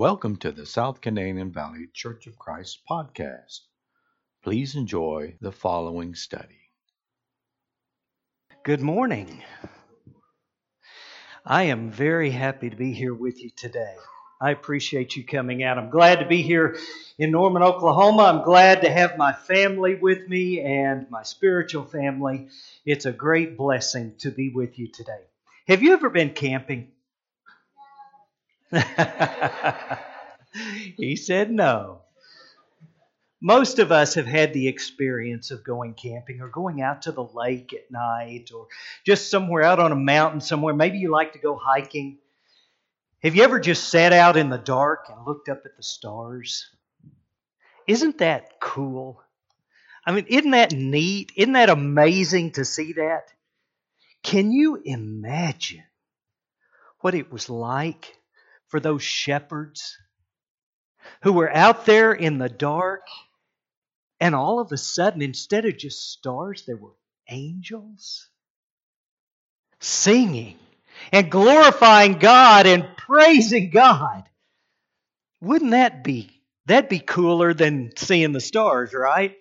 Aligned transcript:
Welcome 0.00 0.36
to 0.36 0.50
the 0.50 0.64
South 0.64 1.02
Canadian 1.02 1.52
Valley 1.52 1.86
Church 1.92 2.26
of 2.26 2.38
Christ 2.38 2.80
podcast. 2.90 3.58
Please 4.42 4.74
enjoy 4.74 5.34
the 5.42 5.52
following 5.52 6.14
study. 6.14 6.70
Good 8.62 8.80
morning. 8.80 9.42
I 11.44 11.64
am 11.64 11.90
very 11.90 12.30
happy 12.30 12.70
to 12.70 12.76
be 12.76 12.94
here 12.94 13.12
with 13.12 13.42
you 13.42 13.50
today. 13.54 13.94
I 14.40 14.52
appreciate 14.52 15.16
you 15.16 15.26
coming 15.26 15.62
out. 15.62 15.76
I'm 15.76 15.90
glad 15.90 16.20
to 16.20 16.26
be 16.26 16.40
here 16.40 16.78
in 17.18 17.30
Norman, 17.30 17.62
Oklahoma. 17.62 18.22
I'm 18.22 18.42
glad 18.42 18.80
to 18.80 18.90
have 18.90 19.18
my 19.18 19.34
family 19.34 19.96
with 19.96 20.26
me 20.26 20.62
and 20.62 21.10
my 21.10 21.24
spiritual 21.24 21.84
family. 21.84 22.48
It's 22.86 23.04
a 23.04 23.12
great 23.12 23.58
blessing 23.58 24.14
to 24.20 24.30
be 24.30 24.48
with 24.48 24.78
you 24.78 24.88
today. 24.88 25.24
Have 25.68 25.82
you 25.82 25.92
ever 25.92 26.08
been 26.08 26.30
camping? 26.30 26.90
he 30.96 31.16
said 31.16 31.50
no. 31.50 32.02
Most 33.42 33.78
of 33.78 33.90
us 33.90 34.14
have 34.14 34.26
had 34.26 34.52
the 34.52 34.68
experience 34.68 35.50
of 35.50 35.64
going 35.64 35.94
camping 35.94 36.40
or 36.40 36.48
going 36.48 36.82
out 36.82 37.02
to 37.02 37.12
the 37.12 37.24
lake 37.24 37.72
at 37.72 37.90
night 37.90 38.50
or 38.54 38.68
just 39.06 39.30
somewhere 39.30 39.62
out 39.62 39.80
on 39.80 39.92
a 39.92 39.96
mountain 39.96 40.42
somewhere. 40.42 40.74
Maybe 40.74 40.98
you 40.98 41.10
like 41.10 41.32
to 41.32 41.38
go 41.38 41.56
hiking. 41.56 42.18
Have 43.22 43.34
you 43.34 43.42
ever 43.42 43.58
just 43.58 43.88
sat 43.88 44.12
out 44.12 44.36
in 44.36 44.50
the 44.50 44.58
dark 44.58 45.06
and 45.08 45.26
looked 45.26 45.48
up 45.48 45.62
at 45.64 45.76
the 45.76 45.82
stars? 45.82 46.70
Isn't 47.86 48.18
that 48.18 48.60
cool? 48.60 49.22
I 50.04 50.12
mean, 50.12 50.26
isn't 50.28 50.52
that 50.52 50.72
neat? 50.72 51.32
Isn't 51.34 51.54
that 51.54 51.70
amazing 51.70 52.52
to 52.52 52.64
see 52.64 52.92
that? 52.94 53.32
Can 54.22 54.52
you 54.52 54.80
imagine 54.84 55.84
what 57.00 57.14
it 57.14 57.32
was 57.32 57.48
like 57.48 58.16
for 58.70 58.80
those 58.80 59.02
shepherds 59.02 59.98
who 61.22 61.32
were 61.32 61.52
out 61.52 61.86
there 61.86 62.12
in 62.12 62.38
the 62.38 62.48
dark, 62.48 63.06
and 64.20 64.34
all 64.34 64.60
of 64.60 64.72
a 64.72 64.76
sudden, 64.76 65.22
instead 65.22 65.64
of 65.64 65.76
just 65.76 66.12
stars, 66.12 66.64
there 66.66 66.76
were 66.76 66.94
angels 67.28 68.28
singing 69.80 70.58
and 71.12 71.30
glorifying 71.30 72.18
God 72.18 72.66
and 72.66 72.86
praising 72.96 73.70
God. 73.70 74.24
Wouldn't 75.40 75.70
that 75.70 76.04
be 76.04 76.30
that'd 76.66 76.88
be 76.88 77.00
cooler 77.00 77.54
than 77.54 77.90
seeing 77.96 78.32
the 78.32 78.40
stars, 78.40 78.92
right? 78.94 79.36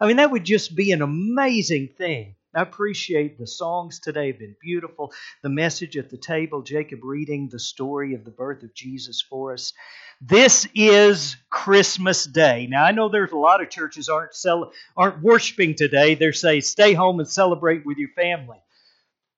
I 0.00 0.06
mean, 0.06 0.16
that 0.16 0.30
would 0.30 0.44
just 0.44 0.74
be 0.74 0.92
an 0.92 1.02
amazing 1.02 1.90
thing. 1.96 2.34
I 2.54 2.60
appreciate 2.60 3.38
the 3.38 3.46
songs 3.46 3.98
today 3.98 4.26
have 4.26 4.38
been 4.38 4.56
beautiful. 4.60 5.10
The 5.42 5.48
message 5.48 5.96
at 5.96 6.10
the 6.10 6.18
table, 6.18 6.60
Jacob 6.60 7.02
reading 7.02 7.48
the 7.48 7.58
story 7.58 8.12
of 8.12 8.26
the 8.26 8.30
birth 8.30 8.62
of 8.62 8.74
Jesus 8.74 9.22
for 9.22 9.54
us. 9.54 9.72
This 10.20 10.68
is 10.74 11.36
Christmas 11.48 12.26
Day. 12.26 12.66
Now 12.68 12.84
I 12.84 12.92
know 12.92 13.08
there's 13.08 13.32
a 13.32 13.38
lot 13.38 13.62
of 13.62 13.70
churches 13.70 14.10
aren't 14.10 14.34
cel- 14.34 14.72
aren't 14.94 15.22
worshiping 15.22 15.74
today. 15.74 16.14
They're 16.14 16.34
saying 16.34 16.60
stay 16.60 16.92
home 16.92 17.20
and 17.20 17.28
celebrate 17.28 17.86
with 17.86 17.96
your 17.96 18.10
family. 18.10 18.58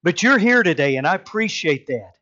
But 0.02 0.24
you're 0.24 0.38
here 0.38 0.64
today 0.64 0.96
and 0.96 1.06
I 1.06 1.14
appreciate 1.14 1.86
that. 1.86 2.14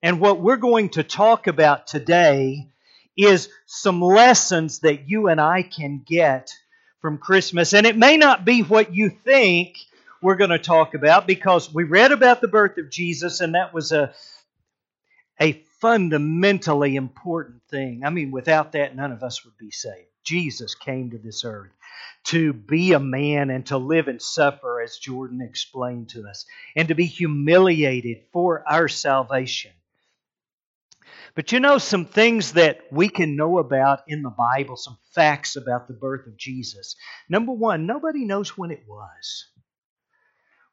And 0.00 0.20
what 0.20 0.40
we're 0.40 0.58
going 0.58 0.90
to 0.90 1.02
talk 1.02 1.48
about 1.48 1.88
today 1.88 2.68
is 3.16 3.48
some 3.66 4.00
lessons 4.00 4.78
that 4.80 5.08
you 5.08 5.26
and 5.26 5.40
I 5.40 5.62
can 5.62 6.04
get 6.06 6.52
from 7.00 7.18
Christmas. 7.18 7.74
And 7.74 7.84
it 7.84 7.96
may 7.96 8.16
not 8.16 8.44
be 8.44 8.62
what 8.62 8.94
you 8.94 9.10
think 9.10 9.76
we're 10.22 10.36
going 10.36 10.50
to 10.50 10.58
talk 10.58 10.94
about 10.94 11.26
because 11.26 11.72
we 11.72 11.84
read 11.84 12.12
about 12.12 12.40
the 12.40 12.48
birth 12.48 12.78
of 12.78 12.90
Jesus 12.90 13.40
and 13.40 13.54
that 13.54 13.74
was 13.74 13.92
a 13.92 14.14
a 15.40 15.52
fundamentally 15.80 16.96
important 16.96 17.62
thing. 17.70 18.02
I 18.04 18.10
mean, 18.10 18.30
without 18.30 18.72
that, 18.72 18.96
none 18.96 19.12
of 19.12 19.22
us 19.22 19.44
would 19.44 19.58
be 19.58 19.70
saved. 19.70 20.08
Jesus 20.24 20.74
came 20.74 21.10
to 21.10 21.18
this 21.18 21.44
earth 21.44 21.70
to 22.24 22.52
be 22.52 22.92
a 22.92 22.98
man 22.98 23.50
and 23.50 23.64
to 23.66 23.78
live 23.78 24.08
and 24.08 24.20
suffer, 24.20 24.80
as 24.80 24.98
Jordan 24.98 25.40
explained 25.40 26.08
to 26.10 26.26
us, 26.26 26.46
and 26.74 26.88
to 26.88 26.94
be 26.94 27.06
humiliated 27.06 28.24
for 28.32 28.64
our 28.68 28.88
salvation. 28.88 29.70
But 31.36 31.52
you 31.52 31.60
know, 31.60 31.78
some 31.78 32.06
things 32.06 32.52
that 32.52 32.80
we 32.90 33.08
can 33.08 33.36
know 33.36 33.58
about 33.58 34.00
in 34.08 34.22
the 34.22 34.30
Bible, 34.30 34.76
some 34.76 34.98
facts 35.12 35.54
about 35.54 35.86
the 35.86 35.94
birth 35.94 36.26
of 36.26 36.36
Jesus. 36.36 36.96
Number 37.28 37.52
one, 37.52 37.86
nobody 37.86 38.24
knows 38.24 38.56
when 38.56 38.70
it 38.70 38.84
was. 38.88 39.46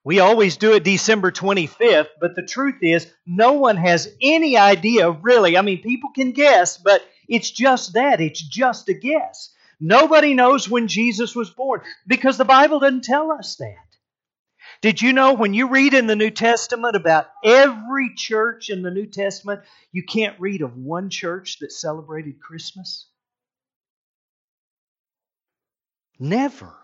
We 0.06 0.19
always 0.19 0.58
do 0.58 0.74
it 0.74 0.84
December 0.84 1.31
25th, 1.31 2.09
but 2.19 2.36
the 2.36 2.41
truth 2.41 2.80
is, 2.81 3.09
no 3.25 3.53
one 3.53 3.78
has 3.78 4.14
any 4.22 4.58
idea, 4.58 5.09
really. 5.09 5.58
I 5.58 5.62
mean, 5.62 5.81
people 5.81 6.09
can 6.14 6.34
guess, 6.34 6.78
but 6.78 7.02
it's 7.30 7.50
just 7.50 7.94
that. 7.94 8.19
It's 8.19 8.42
just 8.42 8.90
a 8.90 8.94
guess. 8.94 9.53
Nobody 9.80 10.34
knows 10.34 10.69
when 10.69 10.90
Jesus 10.90 11.36
was 11.36 11.50
born 11.50 11.81
because 12.06 12.38
the 12.38 12.46
Bible 12.46 12.80
doesn't 12.80 13.06
tell 13.06 13.31
us 13.31 13.56
that. 13.58 13.78
Did 14.81 15.02
you 15.02 15.13
know 15.13 15.34
when 15.34 15.53
you 15.53 15.69
read 15.69 15.94
in 15.94 16.08
the 16.08 16.16
New 16.16 16.31
Testament 16.31 16.97
about 16.97 17.28
every 17.44 18.13
church 18.16 18.69
in 18.69 18.81
the 18.81 18.92
New 18.92 19.06
Testament, 19.06 19.62
you 19.94 20.03
can't 20.03 20.40
read 20.40 20.62
of 20.62 20.75
one 20.75 21.09
church 21.09 21.59
that 21.59 21.72
celebrated 21.72 22.42
Christmas? 22.42 23.08
Never 26.19 26.82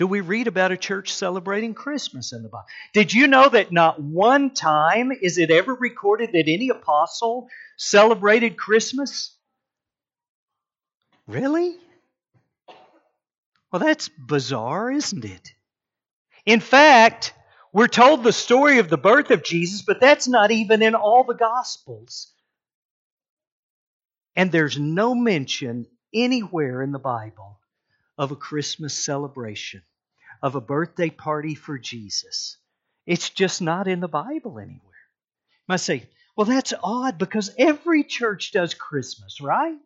do 0.00 0.06
we 0.06 0.22
read 0.22 0.46
about 0.46 0.72
a 0.72 0.78
church 0.78 1.12
celebrating 1.12 1.74
Christmas 1.74 2.32
in 2.32 2.42
the 2.42 2.48
Bible. 2.48 2.64
Did 2.94 3.12
you 3.12 3.26
know 3.26 3.50
that 3.50 3.70
not 3.70 4.00
one 4.00 4.48
time 4.54 5.12
is 5.12 5.36
it 5.36 5.50
ever 5.50 5.74
recorded 5.74 6.30
that 6.32 6.48
any 6.48 6.70
apostle 6.70 7.48
celebrated 7.76 8.56
Christmas? 8.56 9.36
Really? 11.26 11.76
Well, 13.70 13.80
that's 13.80 14.08
bizarre, 14.08 14.90
isn't 14.90 15.26
it? 15.26 15.52
In 16.46 16.60
fact, 16.60 17.34
we're 17.70 17.86
told 17.86 18.24
the 18.24 18.32
story 18.32 18.78
of 18.78 18.88
the 18.88 18.96
birth 18.96 19.30
of 19.30 19.44
Jesus, 19.44 19.82
but 19.82 20.00
that's 20.00 20.26
not 20.26 20.50
even 20.50 20.80
in 20.80 20.94
all 20.94 21.24
the 21.24 21.34
Gospels. 21.34 22.32
And 24.34 24.50
there's 24.50 24.78
no 24.78 25.14
mention 25.14 25.88
anywhere 26.14 26.80
in 26.80 26.90
the 26.90 26.98
Bible 26.98 27.60
of 28.16 28.32
a 28.32 28.36
Christmas 28.36 28.94
celebration 28.94 29.82
of 30.42 30.54
a 30.54 30.60
birthday 30.60 31.10
party 31.10 31.54
for 31.54 31.78
Jesus. 31.78 32.56
It's 33.06 33.30
just 33.30 33.62
not 33.62 33.88
in 33.88 34.00
the 34.00 34.08
Bible 34.08 34.58
anywhere. 34.58 34.80
You 34.80 35.66
might 35.68 35.80
say, 35.80 36.08
well, 36.36 36.46
that's 36.46 36.72
odd 36.82 37.18
because 37.18 37.50
every 37.58 38.04
church 38.04 38.52
does 38.52 38.74
Christmas, 38.74 39.40
right? 39.40 39.76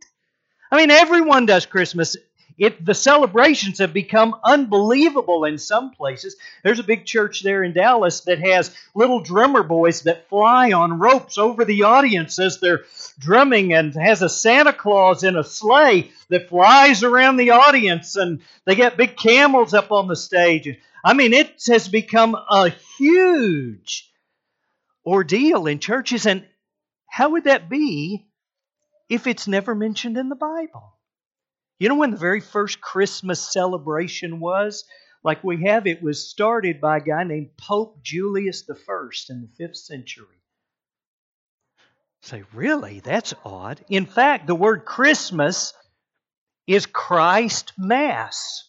I 0.71 0.77
mean, 0.77 0.91
everyone 0.91 1.47
does 1.47 1.67
Christmas. 1.67 2.17
It, 2.57 2.85
the 2.85 2.95
celebrations 2.95 3.79
have 3.81 3.93
become 3.93 4.37
unbelievable 4.45 5.45
in 5.45 5.59
some 5.59 5.91
places. 5.91 6.37
There's 6.63 6.79
a 6.79 6.85
big 6.85 7.05
church 7.05 7.43
there 7.43 7.65
in 7.65 7.73
Dallas 7.73 8.21
that 8.23 8.39
has 8.39 8.75
little 8.95 9.21
drummer 9.21 9.65
boys 9.65 10.03
that 10.03 10.29
fly 10.29 10.73
on 10.73 11.01
ropes 11.01 11.37
over 11.37 11.65
the 11.65 11.83
audience 11.83 12.39
as 12.39 12.61
they're 12.61 12.85
drumming 13.19 13.73
and 13.73 13.93
has 13.95 14.23
a 14.23 14.29
Santa 14.29 14.73
Claus 14.73 15.25
in 15.25 15.37
a 15.37 15.43
sleigh 15.43 16.13
that 16.29 16.49
flies 16.49 17.03
around 17.03 17.39
the 17.39 17.51
audience 17.51 18.15
and 18.15 18.41
they 18.65 18.77
get 18.77 18.97
big 18.97 19.17
camels 19.17 19.75
up 19.75 19.91
on 19.91 20.07
the 20.07 20.17
stage. 20.17 20.69
I 21.05 21.15
mean, 21.15 21.33
it 21.33 21.61
has 21.69 21.89
become 21.89 22.35
a 22.35 22.71
huge 22.99 24.11
ordeal 25.05 25.67
in 25.67 25.81
churches. 25.81 26.25
And 26.25 26.47
how 27.07 27.31
would 27.31 27.45
that 27.45 27.69
be 27.69 28.27
if 29.09 29.27
it's 29.27 29.49
never 29.49 29.75
mentioned 29.75 30.17
in 30.17 30.29
the 30.29 30.37
Bible? 30.37 30.94
You 31.79 31.89
know 31.89 31.97
when 31.97 32.13
the 32.13 32.17
very 32.17 32.41
first 32.41 32.81
Christmas 32.81 33.53
celebration 33.53 34.41
was? 34.41 34.85
Like 35.23 35.43
we 35.43 35.65
have, 35.65 35.87
it 35.87 36.03
was 36.03 36.29
started 36.29 36.81
by 36.81 36.99
a 36.99 37.01
guy 37.01 37.25
named 37.25 37.57
Pope 37.57 38.03
Julius 38.03 38.63
I 38.69 38.75
in 39.31 39.41
the 39.41 39.65
5th 39.65 39.77
century. 39.77 40.27
Say, 42.21 42.45
really? 42.53 43.01
That's 43.01 43.35
odd. 43.45 43.85
In 43.89 44.07
fact, 44.07 44.47
the 44.47 44.55
word 44.55 44.85
Christmas 44.85 45.75
is 46.67 46.87
Christ 46.87 47.73
Mass. 47.77 48.69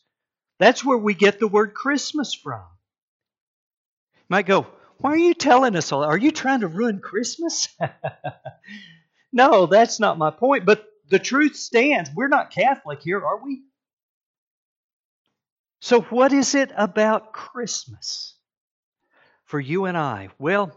That's 0.59 0.83
where 0.83 0.97
we 0.97 1.13
get 1.13 1.39
the 1.39 1.47
word 1.47 1.73
Christmas 1.73 2.33
from. 2.33 2.63
You 4.15 4.23
might 4.29 4.45
go, 4.45 4.67
why 4.97 5.11
are 5.11 5.17
you 5.17 5.33
telling 5.33 5.75
us 5.75 5.91
all? 5.91 6.03
Are 6.03 6.17
you 6.17 6.31
trying 6.31 6.61
to 6.61 6.67
ruin 6.67 6.99
Christmas? 6.99 7.67
no, 9.33 9.65
that's 9.65 9.99
not 9.99 10.17
my 10.17 10.31
point. 10.31 10.65
But 10.65 10.85
the 11.09 11.19
truth 11.19 11.55
stands. 11.55 12.09
We're 12.15 12.27
not 12.27 12.51
Catholic 12.51 13.01
here, 13.01 13.23
are 13.23 13.43
we? 13.43 13.63
So, 15.81 16.01
what 16.01 16.33
is 16.33 16.55
it 16.55 16.71
about 16.75 17.31
Christmas 17.31 18.35
for 19.45 19.59
you 19.59 19.85
and 19.85 19.97
I? 19.97 20.29
Well, 20.39 20.71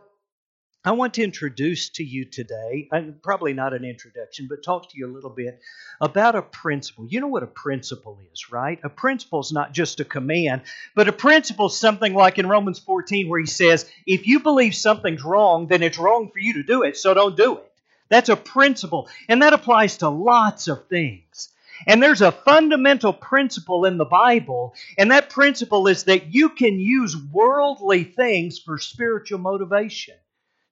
I 0.84 0.92
want 0.92 1.14
to 1.14 1.24
introduce 1.24 1.90
to 1.90 2.04
you 2.04 2.24
today, 2.24 2.88
probably 3.22 3.52
not 3.52 3.74
an 3.74 3.84
introduction, 3.84 4.46
but 4.48 4.62
talk 4.62 4.90
to 4.90 4.96
you 4.96 5.06
a 5.06 5.12
little 5.12 5.30
bit 5.30 5.60
about 6.00 6.36
a 6.36 6.42
principle. 6.42 7.06
You 7.08 7.20
know 7.20 7.28
what 7.28 7.42
a 7.42 7.48
principle 7.48 8.18
is, 8.32 8.50
right? 8.52 8.78
A 8.84 8.88
principle 8.88 9.40
is 9.40 9.52
not 9.52 9.72
just 9.72 10.00
a 10.00 10.04
command, 10.04 10.62
but 10.94 11.08
a 11.08 11.12
principle 11.12 11.66
is 11.66 11.76
something 11.76 12.14
like 12.14 12.38
in 12.38 12.48
Romans 12.48 12.78
14 12.78 13.28
where 13.28 13.40
he 13.40 13.46
says, 13.46 13.90
if 14.06 14.26
you 14.26 14.40
believe 14.40 14.74
something's 14.74 15.24
wrong, 15.24 15.66
then 15.66 15.82
it's 15.82 15.98
wrong 15.98 16.30
for 16.32 16.38
you 16.38 16.54
to 16.54 16.62
do 16.62 16.84
it, 16.84 16.96
so 16.96 17.12
don't 17.12 17.36
do 17.36 17.58
it. 17.58 17.67
That's 18.08 18.28
a 18.28 18.36
principle, 18.36 19.08
and 19.28 19.42
that 19.42 19.52
applies 19.52 19.98
to 19.98 20.08
lots 20.08 20.68
of 20.68 20.86
things. 20.88 21.52
And 21.86 22.02
there's 22.02 22.22
a 22.22 22.32
fundamental 22.32 23.12
principle 23.12 23.84
in 23.84 23.98
the 23.98 24.04
Bible, 24.04 24.74
and 24.96 25.10
that 25.10 25.30
principle 25.30 25.86
is 25.86 26.04
that 26.04 26.34
you 26.34 26.48
can 26.48 26.80
use 26.80 27.16
worldly 27.16 28.04
things 28.04 28.58
for 28.58 28.78
spiritual 28.78 29.38
motivation. 29.38 30.16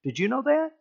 Did 0.03 0.19
you 0.19 0.29
know 0.29 0.43
that? 0.43 0.73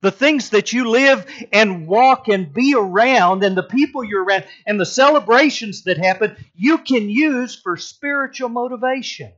The 0.00 0.10
things 0.10 0.50
that 0.50 0.72
you 0.72 0.88
live 0.88 1.26
and 1.52 1.86
walk 1.86 2.28
and 2.28 2.52
be 2.52 2.74
around, 2.74 3.42
and 3.44 3.56
the 3.56 3.62
people 3.62 4.04
you're 4.04 4.24
around, 4.24 4.44
and 4.66 4.78
the 4.78 4.86
celebrations 4.86 5.84
that 5.84 5.98
happen, 5.98 6.36
you 6.54 6.78
can 6.78 7.10
use 7.10 7.56
for 7.56 7.76
spiritual 7.76 8.48
motivation. 8.48 9.32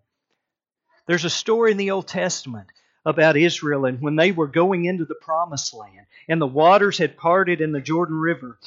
There's 1.06 1.24
a 1.24 1.30
story 1.30 1.72
in 1.72 1.76
the 1.76 1.90
Old 1.90 2.06
Testament 2.06 2.68
about 3.04 3.36
Israel 3.36 3.86
and 3.86 4.00
when 4.00 4.16
they 4.16 4.32
were 4.32 4.46
going 4.46 4.84
into 4.84 5.04
the 5.04 5.14
promised 5.14 5.74
land, 5.74 6.06
and 6.28 6.40
the 6.40 6.46
waters 6.46 6.98
had 6.98 7.16
parted 7.16 7.60
in 7.60 7.72
the 7.72 7.80
Jordan 7.80 8.16
River. 8.16 8.58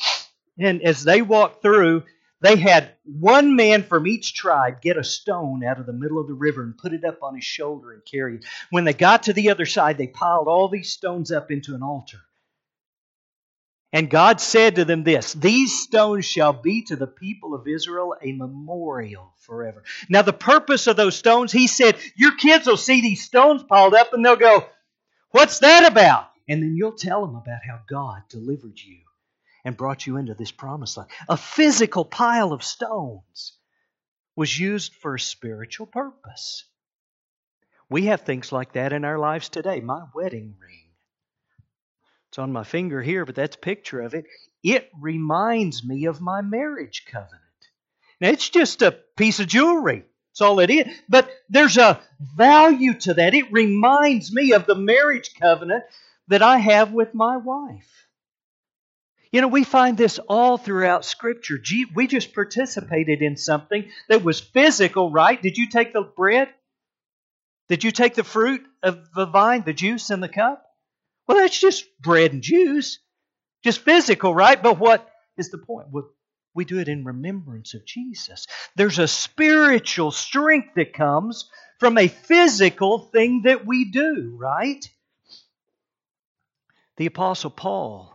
And 0.57 0.81
as 0.81 1.03
they 1.03 1.21
walked 1.21 1.62
through, 1.62 2.03
they 2.41 2.57
had 2.57 2.89
one 3.06 3.56
man 3.56 3.83
from 3.83 4.06
each 4.06 4.33
tribe 4.33 4.81
get 4.81 4.97
a 4.97 5.03
stone 5.03 5.63
out 5.63 5.80
of 5.80 5.85
the 5.85 5.94
middle 5.94 6.19
of 6.19 6.27
the 6.27 6.33
river 6.33 6.62
and 6.62 6.77
put 6.77 6.94
it 6.94 7.06
up 7.06 7.24
on 7.24 7.35
his 7.35 7.45
shoulder 7.45 7.94
and 7.94 8.03
carry 8.03 8.35
it. 8.35 8.45
When 8.69 8.83
they 8.83 8.94
got 8.94 9.24
to 9.24 9.33
the 9.33 9.50
other 9.50 9.65
side, 9.65 9.97
they 9.97 10.07
piled 10.07 10.47
all 10.50 10.68
these 10.68 10.91
stones 10.91 11.31
up 11.31 11.51
into 11.51 11.74
an 11.74 11.83
altar. 11.83 12.19
And 13.94 14.10
God 14.10 14.42
said 14.42 14.75
to 14.75 14.86
them 14.86 15.04
this 15.04 15.34
These 15.34 15.84
stones 15.84 16.25
shall 16.25 16.51
be 16.51 16.81
to 16.86 16.95
the 16.95 17.07
people 17.07 17.54
of 17.54 17.68
Israel 17.68 18.16
a 18.22 18.31
memorial 18.31 19.34
forever. 19.38 19.84
Now, 20.10 20.24
the 20.24 20.34
purpose 20.34 20.88
of 20.88 20.95
those 20.95 21.16
stones, 21.16 21.51
he 21.51 21.68
said, 21.68 21.98
Your 22.16 22.36
kids 22.36 22.66
will 22.66 22.75
see 22.75 23.01
these 23.01 23.24
stones 23.24 23.62
piled 23.63 23.94
up 23.94 24.12
and 24.12 24.25
they'll 24.25 24.36
go, 24.36 24.66
What's 25.30 25.60
that 25.60 25.90
about? 25.90 26.30
And 26.50 26.62
then 26.62 26.75
you'll 26.75 26.94
tell 26.94 27.25
them 27.25 27.36
about 27.36 27.60
how 27.66 27.81
God 27.88 28.24
delivered 28.30 28.80
you 28.80 28.98
and 29.63 29.78
brought 29.78 30.06
you 30.06 30.18
into 30.18 30.34
this 30.34 30.51
promised 30.51 30.98
land. 30.98 31.10
A 31.30 31.38
physical 31.38 32.04
pile 32.04 32.51
of 32.51 32.63
stones 32.63 33.54
was 34.36 34.60
used 34.60 34.95
for 34.95 35.16
a 35.16 35.19
spiritual 35.19 35.86
purpose. 35.86 36.66
We 37.90 38.07
have 38.07 38.22
things 38.22 38.51
like 38.51 38.74
that 38.74 38.92
in 38.92 39.06
our 39.06 39.19
lives 39.19 39.50
today. 39.50 39.80
My 39.80 40.06
wedding 40.16 40.56
ring. 40.60 40.82
It's 42.33 42.39
on 42.39 42.51
my 42.51 42.63
finger 42.63 43.00
here, 43.00 43.25
but 43.25 43.35
that's 43.35 43.56
a 43.56 43.59
picture 43.59 44.01
of 44.01 44.15
it. 44.15 44.25
It 44.63 44.89
reminds 45.00 45.83
me 45.83 46.06
of 46.06 46.19
my 46.19 46.41
marriage 46.41 47.06
covenant. 47.06 47.44
Now, 48.19 48.30
it's 48.30 48.50
just 48.50 48.81
a 48.81 48.91
piece 48.91 49.39
of 49.39 49.45
jewelry. 49.45 50.03
That's 50.31 50.41
all 50.41 50.59
it 50.59 50.71
is. 50.71 50.88
But 51.07 51.30
there's 51.50 51.77
a 51.77 52.01
value 52.19 52.95
to 53.01 53.13
that. 53.13 53.35
It 53.35 53.51
reminds 53.51 54.33
me 54.33 54.53
of 54.53 54.65
the 54.65 54.74
marriage 54.74 55.35
covenant 55.39 55.83
that 56.27 56.41
I 56.41 56.57
have 56.57 56.91
with 56.91 57.13
my 57.13 57.38
wife. 57.38 58.07
You 59.31 59.41
know, 59.41 59.47
we 59.47 59.63
find 59.63 59.95
this 59.95 60.18
all 60.18 60.57
throughout 60.57 61.06
Scripture. 61.06 61.62
We 61.94 62.07
just 62.07 62.33
participated 62.33 63.21
in 63.21 63.38
something 63.38 63.91
that 64.09 64.24
was 64.24 64.39
physical, 64.39 65.12
right? 65.12 65.39
Did 65.39 65.59
you 65.59 65.69
take 65.69 65.94
the 65.94 66.01
bread? 66.01 66.50
Did 67.69 67.83
you 67.83 67.91
take 67.91 68.15
the 68.15 68.24
fruit 68.24 68.63
of 68.81 69.13
the 69.13 69.27
vine, 69.27 69.62
the 69.68 69.74
juice 69.74 70.09
in 70.09 70.19
the 70.19 70.27
cup? 70.27 70.65
Well, 71.28 71.38
that's 71.38 71.60
just 71.60 71.86
bread 72.02 72.34
and 72.34 72.42
juice. 72.42 73.00
Just 73.64 73.80
physical, 73.80 74.34
right? 74.36 74.62
But 74.62 74.78
what 74.80 75.10
is 75.38 75.50
the 75.50 75.58
point? 75.58 75.88
we 76.56 76.66
do 76.66 76.80
it 76.80 76.88
in 76.88 77.04
remembrance 77.04 77.74
of 77.74 77.86
Jesus. 77.86 78.46
There's 78.75 79.00
a 79.00 79.08
spiritual 79.08 80.12
strength 80.12 80.75
that 80.75 80.94
comes 80.94 81.50
from 81.80 81.98
a 81.98 82.08
physical 82.08 83.00
thing 83.00 83.44
that 83.44 83.66
we 83.66 83.86
do, 83.86 84.36
right? 84.40 84.88
The 86.98 87.08
Apostle 87.08 87.50
Paul 87.50 88.14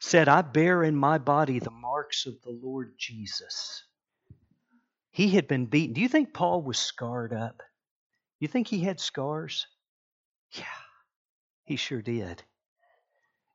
said, 0.00 0.28
I 0.28 0.42
bear 0.42 0.82
in 0.82 0.96
my 0.96 1.18
body 1.18 1.58
the 1.60 1.70
marks 1.70 2.26
of 2.26 2.40
the 2.42 2.50
Lord 2.50 2.94
Jesus. 2.98 3.84
He 5.10 5.30
had 5.30 5.48
been 5.48 5.66
beaten. 5.66 5.94
Do 5.94 6.00
you 6.00 6.08
think 6.08 6.32
Paul 6.32 6.62
was 6.62 6.78
scarred 6.78 7.32
up? 7.32 7.62
You 8.40 8.48
think 8.48 8.68
he 8.68 8.80
had 8.80 9.00
scars? 9.00 9.66
Yeah, 10.52 10.64
he 11.68 11.76
sure 11.76 12.02
did. 12.02 12.42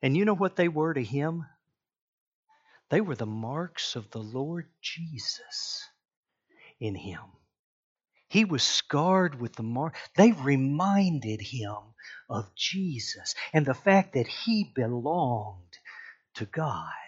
And 0.01 0.15
you 0.15 0.23
know 0.23 0.35
what 0.35 0.55
they 0.55 0.67
were 0.67 0.93
to 0.93 1.03
him? 1.03 1.45
They 2.89 3.01
were 3.01 3.15
the 3.15 3.25
marks 3.25 3.95
of 3.95 4.11
the 4.11 4.19
Lord 4.19 4.67
Jesus 4.81 5.83
in 6.79 6.93
him. 6.93 7.21
He 8.27 8.45
was 8.45 8.63
scarred 8.63 9.39
with 9.39 9.55
the 9.55 9.63
mark. 9.63 9.95
They 10.15 10.31
reminded 10.31 11.41
him 11.41 11.77
of 12.29 12.53
Jesus 12.55 13.33
and 13.51 13.65
the 13.65 13.73
fact 13.73 14.13
that 14.13 14.27
he 14.27 14.71
belonged 14.75 15.77
to 16.35 16.45
God. 16.45 17.02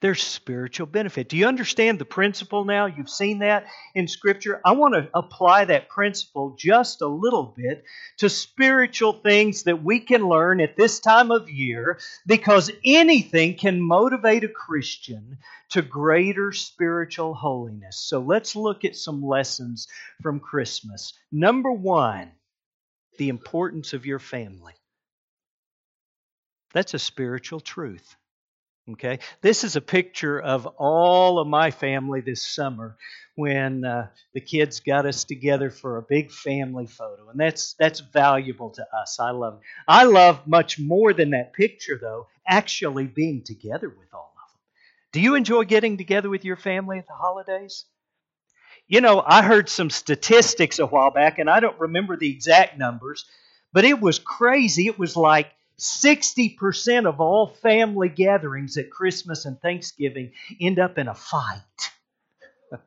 There's 0.00 0.22
spiritual 0.22 0.86
benefit. 0.86 1.28
Do 1.28 1.36
you 1.36 1.46
understand 1.46 1.98
the 1.98 2.06
principle 2.06 2.64
now? 2.64 2.86
You've 2.86 3.10
seen 3.10 3.40
that 3.40 3.66
in 3.94 4.08
Scripture. 4.08 4.58
I 4.64 4.72
want 4.72 4.94
to 4.94 5.10
apply 5.12 5.66
that 5.66 5.90
principle 5.90 6.56
just 6.58 7.02
a 7.02 7.06
little 7.06 7.54
bit 7.54 7.84
to 8.16 8.30
spiritual 8.30 9.12
things 9.12 9.64
that 9.64 9.84
we 9.84 10.00
can 10.00 10.26
learn 10.26 10.62
at 10.62 10.74
this 10.74 11.00
time 11.00 11.30
of 11.30 11.50
year 11.50 11.98
because 12.26 12.70
anything 12.82 13.56
can 13.58 13.82
motivate 13.82 14.42
a 14.42 14.48
Christian 14.48 15.36
to 15.70 15.82
greater 15.82 16.50
spiritual 16.50 17.34
holiness. 17.34 17.98
So 17.98 18.20
let's 18.20 18.56
look 18.56 18.86
at 18.86 18.96
some 18.96 19.22
lessons 19.22 19.86
from 20.22 20.40
Christmas. 20.40 21.12
Number 21.30 21.72
one, 21.72 22.32
the 23.18 23.28
importance 23.28 23.92
of 23.92 24.06
your 24.06 24.18
family. 24.18 24.72
That's 26.72 26.94
a 26.94 26.98
spiritual 26.98 27.60
truth. 27.60 28.16
Okay? 28.92 29.18
This 29.40 29.64
is 29.64 29.76
a 29.76 29.80
picture 29.80 30.40
of 30.40 30.66
all 30.78 31.38
of 31.38 31.46
my 31.46 31.70
family 31.70 32.20
this 32.20 32.42
summer 32.42 32.96
when 33.34 33.84
uh, 33.84 34.08
the 34.34 34.40
kids 34.40 34.80
got 34.80 35.06
us 35.06 35.24
together 35.24 35.70
for 35.70 35.96
a 35.96 36.02
big 36.02 36.30
family 36.30 36.86
photo. 36.86 37.30
And 37.30 37.40
that's 37.40 37.74
that's 37.78 38.00
valuable 38.00 38.70
to 38.70 38.86
us. 38.94 39.18
I 39.18 39.30
love 39.30 39.54
it. 39.54 39.60
I 39.88 40.04
love 40.04 40.46
much 40.46 40.78
more 40.78 41.12
than 41.12 41.30
that 41.30 41.52
picture 41.52 41.98
though, 42.00 42.26
actually 42.46 43.06
being 43.06 43.42
together 43.44 43.88
with 43.88 44.12
all 44.12 44.32
of 44.36 44.52
them. 44.52 44.60
Do 45.12 45.20
you 45.20 45.34
enjoy 45.34 45.64
getting 45.64 45.96
together 45.96 46.28
with 46.28 46.44
your 46.44 46.56
family 46.56 46.98
at 46.98 47.06
the 47.06 47.14
holidays? 47.14 47.84
You 48.88 49.00
know, 49.00 49.22
I 49.24 49.42
heard 49.42 49.68
some 49.68 49.88
statistics 49.88 50.78
a 50.80 50.86
while 50.86 51.10
back 51.12 51.38
and 51.38 51.48
I 51.48 51.60
don't 51.60 51.78
remember 51.78 52.16
the 52.16 52.30
exact 52.30 52.76
numbers, 52.76 53.24
but 53.72 53.84
it 53.84 54.00
was 54.00 54.18
crazy. 54.18 54.86
It 54.86 54.98
was 54.98 55.16
like 55.16 55.52
60% 55.80 57.06
of 57.06 57.20
all 57.20 57.48
family 57.48 58.08
gatherings 58.08 58.76
at 58.76 58.90
Christmas 58.90 59.46
and 59.46 59.60
Thanksgiving 59.60 60.32
end 60.60 60.78
up 60.78 60.98
in 60.98 61.08
a 61.08 61.14
fight. 61.14 61.90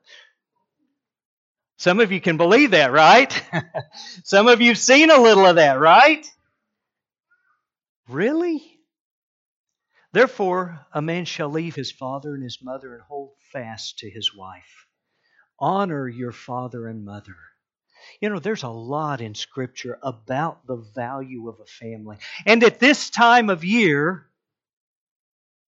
Some 1.77 1.99
of 1.99 2.11
you 2.11 2.21
can 2.21 2.37
believe 2.37 2.71
that, 2.71 2.91
right? 2.91 3.43
Some 4.23 4.47
of 4.47 4.61
you 4.61 4.69
have 4.69 4.77
seen 4.77 5.09
a 5.09 5.21
little 5.21 5.45
of 5.45 5.57
that, 5.57 5.79
right? 5.79 6.25
Really? 8.07 8.63
Therefore, 10.11 10.85
a 10.93 11.01
man 11.01 11.25
shall 11.25 11.49
leave 11.49 11.75
his 11.75 11.91
father 11.91 12.35
and 12.35 12.43
his 12.43 12.59
mother 12.61 12.93
and 12.93 13.03
hold 13.03 13.31
fast 13.51 13.99
to 13.99 14.09
his 14.09 14.35
wife. 14.35 14.87
Honor 15.59 16.07
your 16.07 16.31
father 16.31 16.87
and 16.87 17.03
mother 17.03 17.35
you 18.21 18.29
know, 18.29 18.39
there's 18.39 18.63
a 18.63 18.69
lot 18.69 19.21
in 19.21 19.35
Scripture 19.35 19.99
about 20.01 20.65
the 20.67 20.77
value 20.95 21.49
of 21.49 21.59
a 21.59 21.65
family. 21.65 22.17
And 22.45 22.63
at 22.63 22.79
this 22.79 23.09
time 23.09 23.49
of 23.49 23.63
year, 23.63 24.27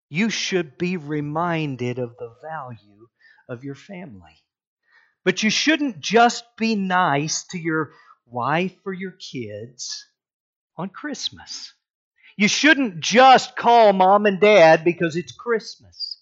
you 0.09 0.29
should 0.29 0.77
be 0.77 0.97
reminded 0.97 1.99
of 1.99 2.17
the 2.17 2.33
value 2.41 3.07
of 3.47 3.63
your 3.63 3.75
family. 3.75 4.35
But 5.23 5.43
you 5.43 5.49
shouldn't 5.49 5.99
just 5.99 6.43
be 6.57 6.75
nice 6.75 7.43
to 7.51 7.59
your 7.59 7.91
wife 8.25 8.75
or 8.85 8.93
your 8.93 9.11
kids 9.11 10.05
on 10.77 10.89
Christmas. 10.89 11.73
You 12.37 12.47
shouldn't 12.47 13.01
just 13.01 13.55
call 13.57 13.91
mom 13.91 14.25
and 14.25 14.39
dad 14.39 14.83
because 14.85 15.15
it's 15.15 15.33
Christmas. 15.33 16.21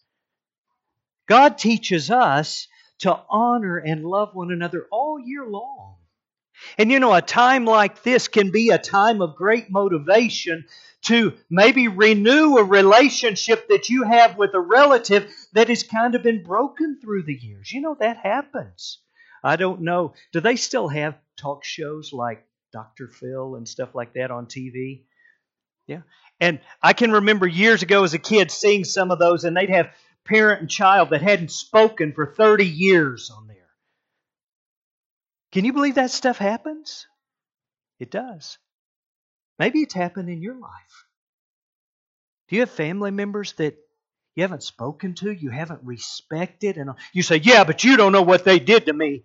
God 1.27 1.57
teaches 1.57 2.09
us 2.09 2.67
to 2.99 3.19
honor 3.29 3.77
and 3.77 4.03
love 4.03 4.33
one 4.33 4.51
another 4.51 4.87
all 4.91 5.19
year 5.19 5.45
long. 5.45 5.96
And 6.77 6.91
you 6.91 6.99
know, 6.99 7.13
a 7.13 7.21
time 7.21 7.65
like 7.65 8.03
this 8.03 8.27
can 8.27 8.51
be 8.51 8.69
a 8.69 8.77
time 8.77 9.21
of 9.21 9.35
great 9.35 9.69
motivation 9.69 10.65
to 11.03 11.33
maybe 11.49 11.87
renew 11.87 12.57
a 12.57 12.63
relationship 12.63 13.67
that 13.69 13.89
you 13.89 14.03
have 14.03 14.37
with 14.37 14.53
a 14.53 14.59
relative 14.59 15.31
that 15.53 15.69
has 15.69 15.83
kind 15.83 16.15
of 16.15 16.23
been 16.23 16.43
broken 16.43 16.99
through 17.01 17.23
the 17.23 17.35
years. 17.35 17.71
You 17.71 17.81
know, 17.81 17.95
that 17.99 18.17
happens. 18.17 18.99
I 19.43 19.55
don't 19.55 19.81
know. 19.81 20.13
Do 20.33 20.39
they 20.41 20.55
still 20.55 20.87
have 20.87 21.15
talk 21.37 21.63
shows 21.63 22.11
like 22.11 22.45
Dr. 22.73 23.07
Phil 23.07 23.55
and 23.55 23.67
stuff 23.67 23.95
like 23.95 24.13
that 24.13 24.31
on 24.31 24.47
TV? 24.47 25.03
Yeah. 25.85 26.01
And 26.39 26.59
I 26.81 26.93
can 26.93 27.11
remember 27.11 27.47
years 27.47 27.81
ago 27.81 28.03
as 28.03 28.13
a 28.13 28.19
kid 28.19 28.51
seeing 28.51 28.83
some 28.83 29.11
of 29.11 29.19
those, 29.19 29.43
and 29.43 29.55
they'd 29.55 29.69
have 29.69 29.91
parent 30.25 30.61
and 30.61 30.69
child 30.69 31.11
that 31.11 31.21
hadn't 31.21 31.51
spoken 31.51 32.11
for 32.11 32.25
30 32.25 32.65
years 32.65 33.31
on. 33.31 33.46
Can 35.57 35.65
you 35.65 35.73
believe 35.73 35.95
that 35.95 36.11
stuff 36.11 36.37
happens? 36.37 37.07
It 37.99 38.11
does. 38.11 38.59
Maybe 39.57 39.79
it's 39.79 39.95
happened 39.95 40.29
in 40.29 40.39
your 40.39 40.53
life. 40.53 41.05
Do 42.47 42.57
you 42.57 42.61
have 42.61 42.69
family 42.69 43.09
members 43.09 43.53
that 43.53 43.75
you 44.35 44.43
haven't 44.43 44.61
spoken 44.61 45.15
to, 45.15 45.31
you 45.31 45.49
haven't 45.49 45.81
respected, 45.83 46.77
and 46.77 46.91
you 47.11 47.23
say, 47.23 47.37
Yeah, 47.37 47.63
but 47.63 47.83
you 47.83 47.97
don't 47.97 48.11
know 48.11 48.21
what 48.21 48.43
they 48.45 48.59
did 48.59 48.85
to 48.85 48.93
me? 48.93 49.23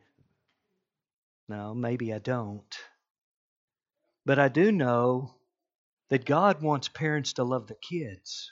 No, 1.50 1.74
maybe 1.74 2.14
I 2.14 2.18
don't. 2.18 2.78
But 4.24 4.38
I 4.38 4.48
do 4.48 4.72
know 4.72 5.34
that 6.08 6.24
God 6.24 6.62
wants 6.62 6.88
parents 6.88 7.34
to 7.34 7.44
love 7.44 7.66
the 7.66 7.74
kids, 7.74 8.50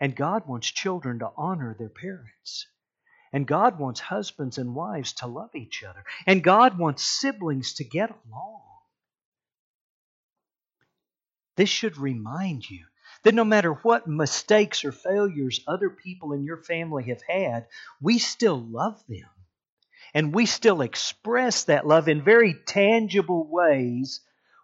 and 0.00 0.16
God 0.16 0.48
wants 0.48 0.70
children 0.70 1.18
to 1.18 1.28
honor 1.36 1.76
their 1.78 1.90
parents. 1.90 2.68
And 3.32 3.46
God 3.46 3.78
wants 3.78 4.00
husbands 4.00 4.58
and 4.58 4.74
wives 4.74 5.12
to 5.14 5.26
love 5.26 5.54
each 5.54 5.82
other. 5.82 6.04
And 6.26 6.42
God 6.42 6.78
wants 6.78 7.02
siblings 7.02 7.74
to 7.74 7.84
get 7.84 8.10
along. 8.10 8.62
This 11.56 11.68
should 11.68 11.98
remind 11.98 12.68
you 12.68 12.84
that 13.24 13.34
no 13.34 13.44
matter 13.44 13.72
what 13.72 14.06
mistakes 14.06 14.84
or 14.84 14.92
failures 14.92 15.60
other 15.66 15.90
people 15.90 16.32
in 16.32 16.44
your 16.44 16.62
family 16.62 17.04
have 17.04 17.22
had, 17.28 17.66
we 18.00 18.18
still 18.18 18.60
love 18.60 19.02
them. 19.08 19.28
And 20.14 20.34
we 20.34 20.46
still 20.46 20.80
express 20.80 21.64
that 21.64 21.86
love 21.86 22.08
in 22.08 22.22
very 22.22 22.54
tangible 22.66 23.46
ways 23.50 24.20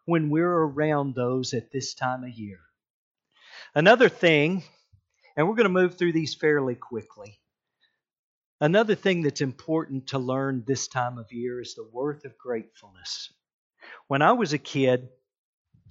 when 0.07 0.31
we're 0.31 0.49
around 0.49 1.15
those 1.15 1.53
at 1.53 1.71
this 1.71 1.95
time 1.95 2.25
of 2.25 2.31
year. 2.31 2.61
Another 3.75 4.09
thing, 4.09 4.63
and 5.37 5.49
we're 5.49 5.57
going 5.57 5.65
to 5.65 5.69
move 5.69 5.99
through 5.99 6.13
these 6.13 6.35
fairly 6.35 6.77
quickly. 6.77 7.39
Another 8.65 8.95
thing 8.95 9.21
that's 9.21 9.43
important 9.43 10.07
to 10.07 10.19
learn 10.19 10.65
this 10.67 10.89
time 10.89 11.19
of 11.19 11.31
year 11.31 11.61
is 11.61 11.75
the 11.75 11.87
worth 11.93 12.25
of 12.25 12.39
gratefulness. 12.39 13.31
When 14.09 14.23
I 14.23 14.33
was 14.33 14.55
a 14.55 14.59
kid, 14.59 15.11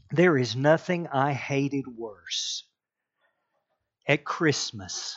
there 0.10 0.36
is 0.40 0.56
nothing 0.56 1.08
I 1.08 1.34
hated 1.34 1.86
worse 1.86 2.66
at 4.08 4.26
Christmas 4.26 5.16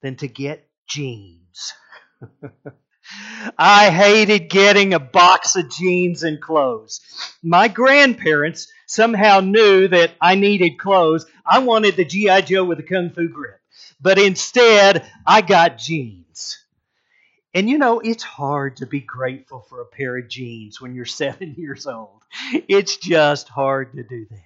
than 0.00 0.16
to 0.16 0.28
get 0.28 0.66
jeans. 0.88 1.74
I 3.58 3.90
hated 3.90 4.48
getting 4.48 4.94
a 4.94 4.98
box 4.98 5.56
of 5.56 5.70
jeans 5.70 6.22
and 6.22 6.40
clothes. 6.40 7.02
My 7.42 7.68
grandparents 7.68 8.66
somehow 8.86 9.40
knew 9.40 9.88
that 9.88 10.12
I 10.22 10.36
needed 10.36 10.78
clothes. 10.78 11.26
I 11.44 11.58
wanted 11.58 11.96
the 11.96 12.06
G.I. 12.06 12.40
Joe 12.40 12.64
with 12.64 12.78
the 12.78 12.82
Kung 12.82 13.10
Fu 13.10 13.28
grip. 13.28 13.60
But 14.00 14.18
instead, 14.18 15.04
I 15.26 15.42
got 15.42 15.76
jeans. 15.76 16.27
And 17.54 17.68
you 17.68 17.78
know, 17.78 18.00
it's 18.00 18.22
hard 18.22 18.76
to 18.76 18.86
be 18.86 19.00
grateful 19.00 19.64
for 19.68 19.80
a 19.80 19.86
pair 19.86 20.16
of 20.18 20.28
jeans 20.28 20.80
when 20.80 20.94
you're 20.94 21.04
seven 21.04 21.54
years 21.56 21.86
old. 21.86 22.22
It's 22.52 22.96
just 22.96 23.48
hard 23.48 23.94
to 23.94 24.02
do 24.02 24.26
that. 24.30 24.38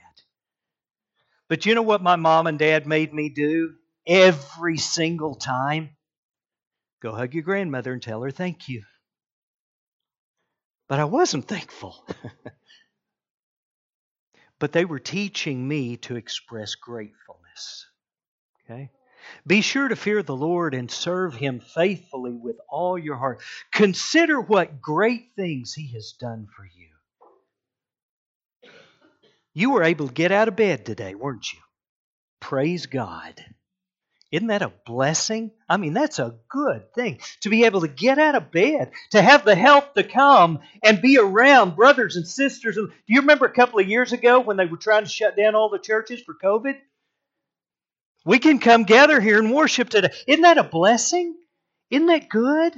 But 1.49 1.67
you 1.67 1.75
know 1.75 1.83
what 1.83 2.03
my 2.03 2.17
mom 2.17 2.47
and 2.47 2.59
dad 2.59 2.87
made 2.87 3.13
me 3.13 3.29
do 3.29 3.75
every 4.07 4.79
single 4.79 5.35
time? 5.35 5.91
Go 7.03 7.15
hug 7.15 7.35
your 7.35 7.43
grandmother 7.43 7.93
and 7.93 8.01
tell 8.01 8.23
her 8.23 8.31
thank 8.31 8.69
you. 8.69 8.85
But 10.89 11.01
I 11.01 11.05
wasn't 11.05 11.49
thankful. 11.49 12.07
but 14.59 14.73
they 14.73 14.85
were 14.85 15.01
teaching 15.01 15.67
me 15.67 15.97
to 15.99 16.17
express 16.17 16.77
gratefulness. 16.77 17.87
Okay? 18.65 18.91
Be 19.47 19.61
sure 19.61 19.89
to 19.89 19.97
fear 19.97 20.23
the 20.23 20.37
Lord 20.37 20.75
and 20.75 20.91
serve 20.91 21.35
Him 21.35 21.61
faithfully 21.61 22.33
with 22.33 22.57
all 22.69 22.99
your 22.99 23.17
heart. 23.17 23.43
Consider 23.73 24.41
what 24.41 24.81
great 24.81 25.31
things 25.37 25.75
He 25.75 25.93
has 25.95 26.15
done 26.19 26.49
for 26.55 26.65
you. 26.65 26.89
You 29.55 29.73
were 29.73 29.83
able 29.83 30.09
to 30.09 30.15
get 30.15 30.33
out 30.33 30.49
of 30.49 30.57
bed 30.57 30.87
today, 30.87 31.15
weren't 31.15 31.53
you? 31.53 31.59
Praise 32.41 32.87
God. 32.87 33.45
Isn't 34.31 34.47
that 34.47 34.63
a 34.63 34.73
blessing? 34.87 35.51
I 35.69 35.77
mean, 35.77 35.93
that's 35.93 36.19
a 36.19 36.37
good 36.49 36.95
thing 36.95 37.21
to 37.43 37.51
be 37.51 37.65
able 37.65 37.83
to 37.83 37.89
get 37.89 38.19
out 38.19 38.35
of 38.35 38.51
bed, 38.51 38.93
to 39.11 39.21
have 39.21 39.45
the 39.45 39.55
health 39.55 39.93
to 39.95 40.03
come 40.03 40.61
and 40.83 41.03
be 41.03 41.19
around 41.19 41.77
brothers 41.77 42.17
and 42.17 42.27
sisters. 42.27 42.77
Do 42.77 42.91
you 43.07 43.21
remember 43.21 43.45
a 43.45 43.53
couple 43.53 43.79
of 43.79 43.89
years 43.89 44.15
ago 44.15 44.41
when 44.41 44.57
they 44.57 44.65
were 44.65 44.79
trying 44.79 45.05
to 45.05 45.11
shut 45.11 45.37
down 45.37 45.55
all 45.55 45.69
the 45.69 45.79
churches 45.79 46.23
for 46.23 46.35
COVID? 46.35 46.77
We 48.25 48.39
can 48.39 48.59
come 48.59 48.85
gather 48.85 49.21
here 49.21 49.39
and 49.39 49.53
worship 49.53 49.89
today. 49.89 50.13
Isn't 50.27 50.43
that 50.43 50.59
a 50.59 50.65
blessing? 50.65 51.37
Isn't 51.91 52.07
that 52.07 52.29
good? 52.29 52.75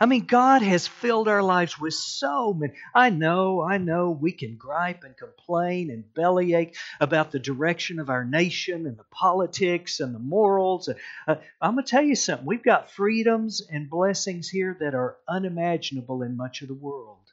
I 0.00 0.06
mean, 0.06 0.26
God 0.26 0.62
has 0.62 0.86
filled 0.86 1.26
our 1.26 1.42
lives 1.42 1.78
with 1.78 1.92
so 1.92 2.54
many. 2.54 2.72
I 2.94 3.10
know, 3.10 3.62
I 3.62 3.78
know 3.78 4.10
we 4.10 4.30
can 4.30 4.56
gripe 4.56 5.02
and 5.02 5.16
complain 5.16 5.90
and 5.90 6.14
bellyache 6.14 6.76
about 7.00 7.32
the 7.32 7.40
direction 7.40 7.98
of 7.98 8.08
our 8.08 8.24
nation 8.24 8.86
and 8.86 8.96
the 8.96 9.06
politics 9.10 9.98
and 9.98 10.14
the 10.14 10.20
morals. 10.20 10.88
Uh, 11.26 11.34
I'm 11.60 11.74
going 11.74 11.84
to 11.84 11.90
tell 11.90 12.02
you 12.02 12.14
something. 12.14 12.46
We've 12.46 12.62
got 12.62 12.92
freedoms 12.92 13.60
and 13.60 13.90
blessings 13.90 14.48
here 14.48 14.76
that 14.78 14.94
are 14.94 15.16
unimaginable 15.28 16.22
in 16.22 16.36
much 16.36 16.62
of 16.62 16.68
the 16.68 16.74
world. 16.74 17.32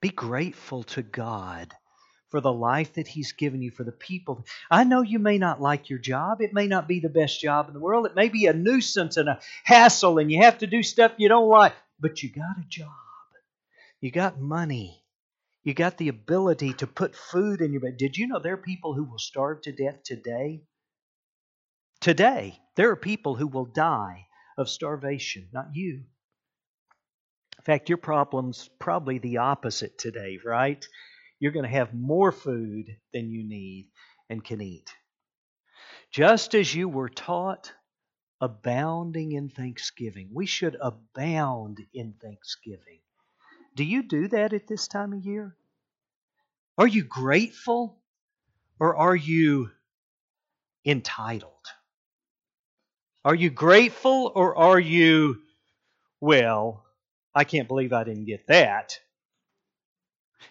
Be 0.00 0.08
grateful 0.08 0.82
to 0.84 1.02
God 1.02 1.74
for 2.32 2.40
the 2.40 2.52
life 2.52 2.94
that 2.94 3.06
He's 3.06 3.32
given 3.32 3.60
you, 3.60 3.70
for 3.70 3.84
the 3.84 3.92
people. 3.92 4.44
I 4.70 4.84
know 4.84 5.02
you 5.02 5.18
may 5.18 5.36
not 5.36 5.60
like 5.60 5.90
your 5.90 5.98
job. 5.98 6.40
It 6.40 6.54
may 6.54 6.66
not 6.66 6.88
be 6.88 6.98
the 6.98 7.10
best 7.10 7.40
job 7.42 7.68
in 7.68 7.74
the 7.74 7.80
world. 7.80 8.06
It 8.06 8.16
may 8.16 8.30
be 8.30 8.46
a 8.46 8.54
nuisance 8.54 9.18
and 9.18 9.28
a 9.28 9.38
hassle, 9.62 10.18
and 10.18 10.32
you 10.32 10.42
have 10.42 10.58
to 10.58 10.66
do 10.66 10.82
stuff 10.82 11.12
you 11.18 11.28
don't 11.28 11.48
like, 11.48 11.74
but 12.00 12.22
you 12.22 12.30
got 12.30 12.58
a 12.58 12.64
job. 12.68 12.88
You 14.00 14.10
got 14.10 14.40
money. 14.40 15.04
You 15.62 15.74
got 15.74 15.98
the 15.98 16.08
ability 16.08 16.72
to 16.72 16.86
put 16.86 17.14
food 17.14 17.60
in 17.60 17.70
your 17.70 17.82
bed. 17.82 17.98
Did 17.98 18.16
you 18.16 18.26
know 18.26 18.40
there 18.40 18.54
are 18.54 18.56
people 18.56 18.94
who 18.94 19.04
will 19.04 19.18
starve 19.18 19.60
to 19.62 19.72
death 19.72 20.02
today? 20.02 20.62
Today, 22.00 22.58
there 22.76 22.90
are 22.90 22.96
people 22.96 23.36
who 23.36 23.46
will 23.46 23.66
die 23.66 24.26
of 24.56 24.70
starvation, 24.70 25.48
not 25.52 25.68
you. 25.74 26.02
In 27.58 27.64
fact, 27.64 27.90
your 27.90 27.98
problem's 27.98 28.70
probably 28.78 29.18
the 29.18 29.36
opposite 29.36 29.98
today, 29.98 30.38
right? 30.42 30.84
You're 31.42 31.50
going 31.50 31.64
to 31.64 31.76
have 31.76 31.92
more 31.92 32.30
food 32.30 32.86
than 33.12 33.28
you 33.28 33.42
need 33.42 33.88
and 34.30 34.44
can 34.44 34.60
eat. 34.60 34.94
Just 36.12 36.54
as 36.54 36.72
you 36.72 36.88
were 36.88 37.08
taught, 37.08 37.72
abounding 38.40 39.32
in 39.32 39.48
thanksgiving. 39.48 40.28
We 40.32 40.46
should 40.46 40.76
abound 40.80 41.78
in 41.92 42.14
thanksgiving. 42.22 43.00
Do 43.74 43.82
you 43.82 44.04
do 44.04 44.28
that 44.28 44.52
at 44.52 44.68
this 44.68 44.86
time 44.86 45.12
of 45.12 45.24
year? 45.24 45.56
Are 46.78 46.86
you 46.86 47.02
grateful 47.02 47.98
or 48.78 48.94
are 48.94 49.16
you 49.16 49.68
entitled? 50.86 51.66
Are 53.24 53.34
you 53.34 53.50
grateful 53.50 54.30
or 54.32 54.56
are 54.56 54.78
you, 54.78 55.42
well, 56.20 56.84
I 57.34 57.42
can't 57.42 57.66
believe 57.66 57.92
I 57.92 58.04
didn't 58.04 58.26
get 58.26 58.46
that. 58.46 59.00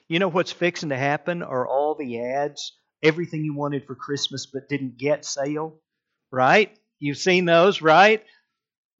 You 0.07 0.19
know 0.19 0.29
what's 0.29 0.51
fixing 0.51 0.89
to 0.89 0.97
happen 0.97 1.41
are 1.43 1.67
all 1.67 1.95
the 1.95 2.19
ads, 2.21 2.77
everything 3.03 3.43
you 3.43 3.53
wanted 3.53 3.85
for 3.85 3.95
Christmas 3.95 4.45
but 4.45 4.69
didn't 4.69 4.97
get 4.97 5.25
sale, 5.25 5.79
right? 6.31 6.77
You've 6.99 7.17
seen 7.17 7.45
those, 7.45 7.81
right? 7.81 8.23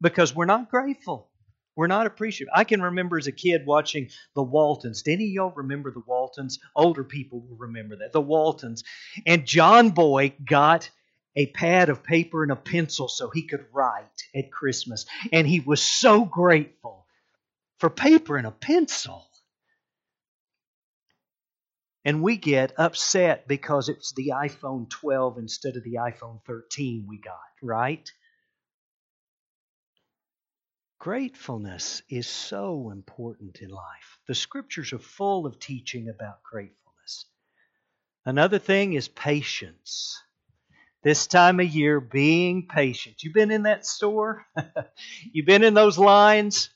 Because 0.02 0.36
we're 0.36 0.46
not 0.46 0.70
grateful. 0.70 1.30
We're 1.76 1.88
not 1.88 2.06
appreciative. 2.06 2.52
I 2.54 2.64
can 2.64 2.82
remember 2.82 3.18
as 3.18 3.28
a 3.28 3.32
kid 3.32 3.66
watching 3.66 4.10
the 4.36 4.44
Waltons. 4.44 5.04
Did 5.04 5.14
any 5.14 5.26
of 5.26 5.32
y'all 5.32 5.54
remember 5.56 5.92
the 5.92 6.04
Waltons? 6.06 6.60
Older 6.76 7.04
people 7.04 7.42
will 7.42 7.58
remember 7.58 7.96
that. 7.98 8.12
The 8.12 8.22
Waltons. 8.22 8.84
And 9.26 9.46
John 9.46 9.92
Boy 9.92 10.34
got 10.46 10.90
a 11.36 11.46
pad 11.48 11.90
of 11.90 12.04
paper 12.04 12.44
and 12.44 12.52
a 12.52 12.58
pencil 12.58 13.08
so 13.08 13.30
he 13.30 13.44
could 13.44 13.66
write 13.72 14.24
at 14.36 14.52
Christmas. 14.52 15.06
And 15.32 15.48
he 15.48 15.62
was 15.62 15.82
so 15.82 16.26
grateful 16.26 17.06
for 17.80 17.90
paper 17.90 18.36
and 18.36 18.48
a 18.48 18.52
pencil. 18.52 19.26
And 22.04 22.24
we 22.24 22.38
get 22.38 22.74
upset 22.78 23.48
because 23.48 23.90
it's 23.90 24.14
the 24.14 24.32
iPhone 24.36 24.90
12 24.90 25.38
instead 25.38 25.76
of 25.76 25.84
the 25.84 25.96
iPhone 25.96 26.44
13 26.46 27.06
we 27.08 27.20
got, 27.20 27.40
right? 27.62 28.10
Gratefulness 31.00 32.02
is 32.10 32.28
so 32.28 32.92
important 32.92 33.60
in 33.62 33.70
life. 33.70 34.20
The 34.28 34.36
scriptures 34.36 34.94
are 34.94 35.00
full 35.00 35.46
of 35.46 35.60
teaching 35.60 36.10
about 36.10 36.44
gratefulness. 36.44 37.26
Another 38.26 38.60
thing 38.60 38.94
is 38.94 39.08
patience. 39.08 40.22
This 41.04 41.26
time 41.26 41.60
of 41.60 41.68
year, 41.68 42.00
being 42.00 42.68
patient. 42.68 43.24
You've 43.24 43.34
been 43.34 43.50
in 43.50 43.64
that 43.64 43.86
store? 43.86 44.46
You've 45.34 45.48
been 45.48 45.64
in 45.64 45.74
those 45.74 45.98
lines? 45.98 46.70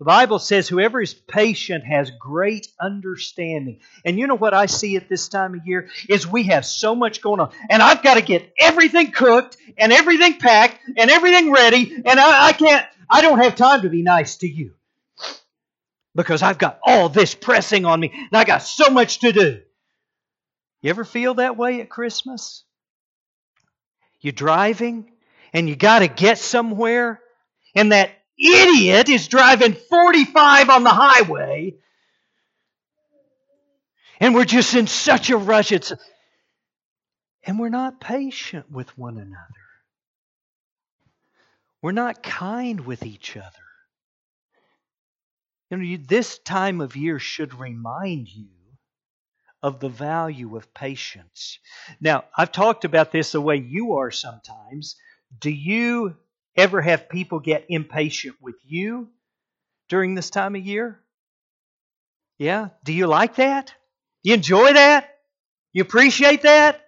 The 0.00 0.04
Bible 0.04 0.40
says, 0.40 0.68
whoever 0.68 1.00
is 1.00 1.14
patient 1.14 1.84
has 1.84 2.10
great 2.10 2.66
understanding. 2.80 3.80
And 4.04 4.18
you 4.18 4.26
know 4.26 4.36
what 4.36 4.52
I 4.52 4.66
see 4.66 4.96
at 4.96 5.08
this 5.08 5.28
time 5.28 5.54
of 5.54 5.66
year? 5.66 5.88
Is 6.08 6.26
we 6.26 6.44
have 6.44 6.66
so 6.66 6.96
much 6.96 7.22
going 7.22 7.40
on. 7.40 7.52
And 7.70 7.80
I've 7.80 8.02
got 8.02 8.14
to 8.14 8.20
get 8.20 8.52
everything 8.58 9.12
cooked 9.12 9.56
and 9.78 9.92
everything 9.92 10.38
packed 10.38 10.80
and 10.96 11.10
everything 11.10 11.52
ready. 11.52 11.94
And 12.04 12.18
I, 12.20 12.48
I 12.48 12.52
can't, 12.52 12.84
I 13.08 13.22
don't 13.22 13.38
have 13.38 13.54
time 13.54 13.82
to 13.82 13.88
be 13.88 14.02
nice 14.02 14.38
to 14.38 14.48
you. 14.48 14.74
Because 16.16 16.42
I've 16.42 16.58
got 16.58 16.80
all 16.84 17.08
this 17.08 17.34
pressing 17.34 17.84
on 17.84 18.00
me 18.00 18.10
and 18.12 18.30
I 18.32 18.44
got 18.44 18.62
so 18.62 18.90
much 18.90 19.20
to 19.20 19.32
do. 19.32 19.60
You 20.82 20.90
ever 20.90 21.04
feel 21.04 21.34
that 21.34 21.56
way 21.56 21.80
at 21.80 21.88
Christmas? 21.88 22.64
You're 24.20 24.32
driving 24.32 25.12
and 25.52 25.68
you 25.68 25.76
got 25.76 26.00
to 26.00 26.08
get 26.08 26.38
somewhere, 26.38 27.20
and 27.76 27.92
that 27.92 28.10
idiot 28.38 29.08
is 29.08 29.28
driving 29.28 29.74
45 29.74 30.70
on 30.70 30.84
the 30.84 30.90
highway, 30.90 31.74
and 34.20 34.34
we're 34.34 34.44
just 34.44 34.74
in 34.74 34.86
such 34.86 35.30
a 35.30 35.36
rush. 35.36 35.72
It's, 35.72 35.92
and 37.44 37.58
we're 37.58 37.68
not 37.68 38.00
patient 38.00 38.70
with 38.70 38.96
one 38.96 39.18
another. 39.18 39.64
We're 41.82 41.92
not 41.92 42.22
kind 42.22 42.80
with 42.86 43.04
each 43.04 43.36
other. 43.36 43.48
You 45.70 45.76
know, 45.76 46.04
this 46.08 46.38
time 46.38 46.80
of 46.80 46.96
year 46.96 47.18
should 47.18 47.54
remind 47.58 48.28
you 48.28 48.48
of 49.62 49.80
the 49.80 49.88
value 49.88 50.56
of 50.56 50.72
patience. 50.74 51.58
Now, 52.00 52.24
I've 52.36 52.52
talked 52.52 52.84
about 52.84 53.12
this 53.12 53.32
the 53.32 53.40
way 53.40 53.56
you 53.56 53.94
are 53.94 54.10
sometimes. 54.10 54.96
Do 55.40 55.50
you 55.50 56.16
ever 56.56 56.80
have 56.80 57.08
people 57.08 57.40
get 57.40 57.66
impatient 57.68 58.36
with 58.40 58.56
you 58.64 59.08
during 59.88 60.14
this 60.14 60.30
time 60.30 60.54
of 60.54 60.64
year? 60.64 61.00
Yeah? 62.38 62.68
Do 62.84 62.92
you 62.92 63.06
like 63.06 63.36
that? 63.36 63.74
You 64.22 64.34
enjoy 64.34 64.72
that? 64.72 65.18
You 65.72 65.82
appreciate 65.82 66.42
that? 66.42 66.80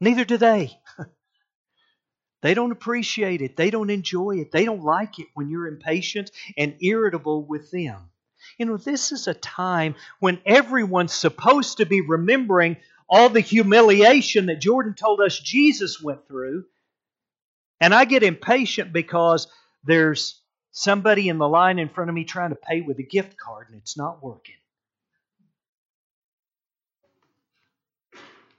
Neither 0.00 0.24
do 0.24 0.36
they. 0.36 0.78
they 2.42 2.54
don't 2.54 2.72
appreciate 2.72 3.42
it. 3.42 3.56
They 3.56 3.70
don't 3.70 3.90
enjoy 3.90 4.38
it. 4.38 4.52
They 4.52 4.64
don't 4.64 4.82
like 4.82 5.18
it 5.18 5.26
when 5.34 5.48
you're 5.48 5.66
impatient 5.66 6.30
and 6.56 6.76
irritable 6.80 7.44
with 7.44 7.70
them. 7.70 8.10
You 8.58 8.66
know, 8.66 8.76
this 8.76 9.12
is 9.12 9.26
a 9.26 9.34
time 9.34 9.96
when 10.20 10.40
everyone's 10.46 11.12
supposed 11.12 11.78
to 11.78 11.86
be 11.86 12.00
remembering 12.00 12.76
all 13.08 13.28
the 13.28 13.40
humiliation 13.40 14.46
that 14.46 14.60
Jordan 14.60 14.94
told 14.94 15.20
us 15.20 15.38
Jesus 15.38 16.00
went 16.00 16.26
through. 16.26 16.64
And 17.80 17.94
I 17.94 18.04
get 18.04 18.22
impatient 18.22 18.92
because 18.92 19.48
there's 19.84 20.40
somebody 20.72 21.28
in 21.28 21.38
the 21.38 21.48
line 21.48 21.78
in 21.78 21.88
front 21.88 22.10
of 22.10 22.14
me 22.14 22.24
trying 22.24 22.50
to 22.50 22.56
pay 22.56 22.80
with 22.80 22.98
a 22.98 23.02
gift 23.02 23.36
card 23.36 23.68
and 23.68 23.78
it's 23.78 23.96
not 23.96 24.22
working. 24.22 24.56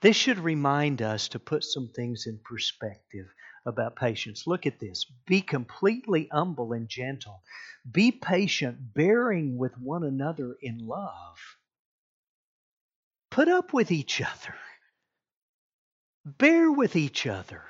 This 0.01 0.15
should 0.15 0.39
remind 0.39 1.01
us 1.01 1.29
to 1.29 1.39
put 1.39 1.63
some 1.63 1.87
things 1.87 2.27
in 2.27 2.39
perspective 2.43 3.27
about 3.65 3.95
patience. 3.95 4.45
Look 4.45 4.65
at 4.65 4.79
this. 4.79 5.05
Be 5.25 5.41
completely 5.41 6.29
humble 6.31 6.73
and 6.73 6.87
gentle. 6.87 7.41
Be 7.91 8.11
patient, 8.11 8.93
bearing 8.93 9.57
with 9.57 9.77
one 9.77 10.03
another 10.03 10.55
in 10.61 10.85
love. 10.85 11.37
Put 13.31 13.47
up 13.47 13.73
with 13.73 13.91
each 13.91 14.21
other. 14.21 14.55
Bear 16.25 16.71
with 16.71 16.95
each 16.95 17.25
other 17.25 17.63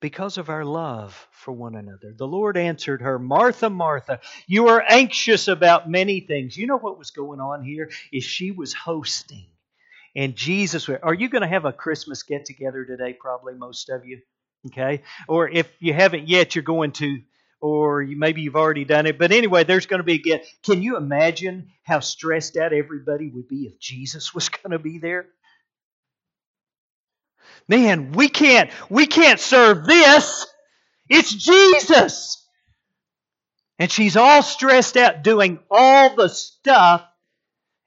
because 0.00 0.38
of 0.38 0.48
our 0.48 0.64
love 0.64 1.28
for 1.30 1.52
one 1.52 1.76
another. 1.76 2.14
The 2.16 2.26
Lord 2.26 2.56
answered 2.56 3.02
her, 3.02 3.18
Martha, 3.18 3.70
Martha, 3.70 4.20
you 4.46 4.68
are 4.68 4.82
anxious 4.86 5.48
about 5.48 5.88
many 5.88 6.20
things. 6.20 6.56
You 6.56 6.66
know 6.66 6.78
what 6.78 6.98
was 6.98 7.10
going 7.10 7.40
on 7.40 7.62
here? 7.62 7.90
Is 8.12 8.24
she 8.24 8.50
was 8.50 8.72
hosting. 8.72 9.46
And 10.16 10.34
Jesus, 10.34 10.88
are 10.88 11.14
you 11.14 11.28
going 11.28 11.42
to 11.42 11.48
have 11.48 11.66
a 11.66 11.72
Christmas 11.72 12.22
get 12.24 12.44
together 12.44 12.84
today? 12.84 13.12
Probably 13.12 13.54
most 13.54 13.90
of 13.90 14.04
you. 14.04 14.20
Okay. 14.66 15.02
Or 15.28 15.48
if 15.48 15.70
you 15.78 15.94
haven't 15.94 16.28
yet, 16.28 16.54
you're 16.54 16.64
going 16.64 16.92
to, 16.92 17.20
or 17.60 18.02
maybe 18.04 18.42
you've 18.42 18.56
already 18.56 18.84
done 18.84 19.06
it. 19.06 19.18
But 19.18 19.32
anyway, 19.32 19.64
there's 19.64 19.86
going 19.86 20.00
to 20.00 20.04
be 20.04 20.14
a 20.14 20.18
get. 20.18 20.46
Can 20.64 20.82
you 20.82 20.96
imagine 20.96 21.68
how 21.84 22.00
stressed 22.00 22.56
out 22.56 22.72
everybody 22.72 23.28
would 23.28 23.48
be 23.48 23.66
if 23.66 23.78
Jesus 23.78 24.34
was 24.34 24.48
going 24.48 24.72
to 24.72 24.78
be 24.78 24.98
there? 24.98 25.26
Man, 27.68 28.12
we 28.12 28.28
can't, 28.28 28.70
we 28.88 29.06
can't 29.06 29.40
serve 29.40 29.86
this. 29.86 30.46
It's 31.08 31.32
Jesus. 31.32 32.46
And 33.78 33.90
she's 33.90 34.16
all 34.16 34.42
stressed 34.42 34.96
out 34.96 35.22
doing 35.22 35.58
all 35.70 36.14
the 36.14 36.28
stuff 36.28 37.04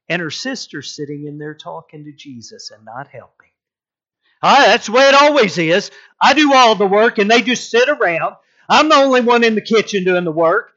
and 0.09 0.21
her 0.21 0.31
sister 0.31 0.81
sitting 0.81 1.25
in 1.25 1.38
there 1.38 1.55
talking 1.55 2.05
to 2.05 2.12
Jesus 2.12 2.71
and 2.71 2.83
not 2.83 3.07
helping. 3.07 3.49
Ah, 4.41 4.63
that's 4.67 4.88
the 4.88 4.91
way 4.91 5.07
it 5.07 5.15
always 5.15 5.57
is. 5.57 5.91
I 6.19 6.33
do 6.33 6.53
all 6.53 6.75
the 6.75 6.86
work 6.86 7.17
and 7.17 7.31
they 7.31 7.41
just 7.41 7.71
sit 7.71 7.88
around. 7.88 8.36
I'm 8.67 8.89
the 8.89 8.95
only 8.95 9.21
one 9.21 9.43
in 9.43 9.55
the 9.55 9.62
kitchen 9.62 10.03
doing 10.03 10.25
the 10.25 10.31
work. 10.31 10.71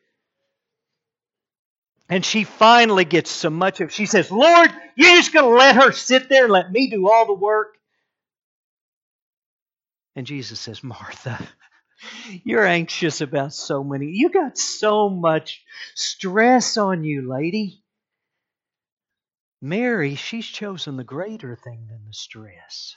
And 2.09 2.25
she 2.25 2.45
finally 2.45 3.05
gets 3.05 3.31
so 3.31 3.51
much 3.51 3.81
of 3.81 3.93
she 3.93 4.07
says, 4.07 4.31
Lord, 4.31 4.71
you're 4.95 5.17
just 5.17 5.33
going 5.33 5.51
to 5.51 5.59
let 5.59 5.75
her 5.77 5.91
sit 5.91 6.29
there 6.29 6.45
and 6.45 6.53
let 6.53 6.71
me 6.71 6.89
do 6.89 7.11
all 7.11 7.27
the 7.27 7.35
work? 7.35 7.76
And 10.17 10.27
Jesus 10.27 10.59
says, 10.59 10.83
Martha, 10.83 11.39
you're 12.45 12.67
anxious 12.67 13.21
about 13.21 13.53
so 13.53 13.85
many. 13.85 14.07
You 14.07 14.31
got 14.31 14.57
so 14.57 15.11
much 15.11 15.63
stress 15.95 16.79
on 16.79 17.05
you, 17.05 17.31
lady. 17.31 17.83
Mary, 19.61 20.15
she's 20.15 20.47
chosen 20.47 20.97
the 20.97 21.05
greater 21.05 21.55
thing 21.55 21.87
than 21.89 22.07
the 22.07 22.15
stress. 22.15 22.97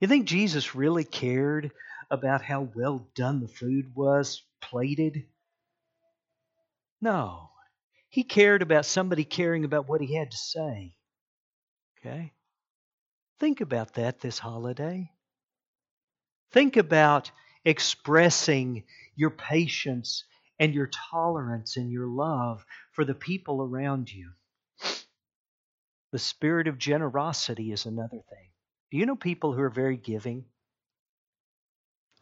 You 0.00 0.08
think 0.08 0.26
Jesus 0.26 0.74
really 0.74 1.04
cared 1.04 1.70
about 2.10 2.42
how 2.42 2.68
well 2.74 3.08
done 3.14 3.40
the 3.40 3.48
food 3.48 3.94
was 3.94 4.42
plated? 4.60 5.24
No. 7.00 7.50
He 8.08 8.24
cared 8.24 8.62
about 8.62 8.86
somebody 8.86 9.24
caring 9.24 9.64
about 9.64 9.88
what 9.88 10.00
he 10.00 10.14
had 10.14 10.30
to 10.30 10.36
say. 10.36 10.96
Okay? 11.98 12.32
Think 13.38 13.60
about 13.60 13.94
that 13.94 14.20
this 14.20 14.38
holiday. 14.38 15.10
Think 16.52 16.76
about 16.76 17.30
expressing 17.64 18.84
your 19.14 19.30
patience 19.30 20.24
and 20.58 20.72
your 20.74 20.88
tolerance 21.10 21.76
and 21.76 21.90
your 21.90 22.06
love 22.06 22.64
for 22.92 23.04
the 23.04 23.14
people 23.14 23.62
around 23.62 24.10
you. 24.10 24.30
The 26.12 26.18
spirit 26.18 26.68
of 26.68 26.78
generosity 26.78 27.72
is 27.72 27.84
another 27.84 28.22
thing. 28.30 28.50
Do 28.90 28.96
you 28.96 29.06
know 29.06 29.16
people 29.16 29.52
who 29.52 29.60
are 29.60 29.70
very 29.70 29.96
giving? 29.96 30.44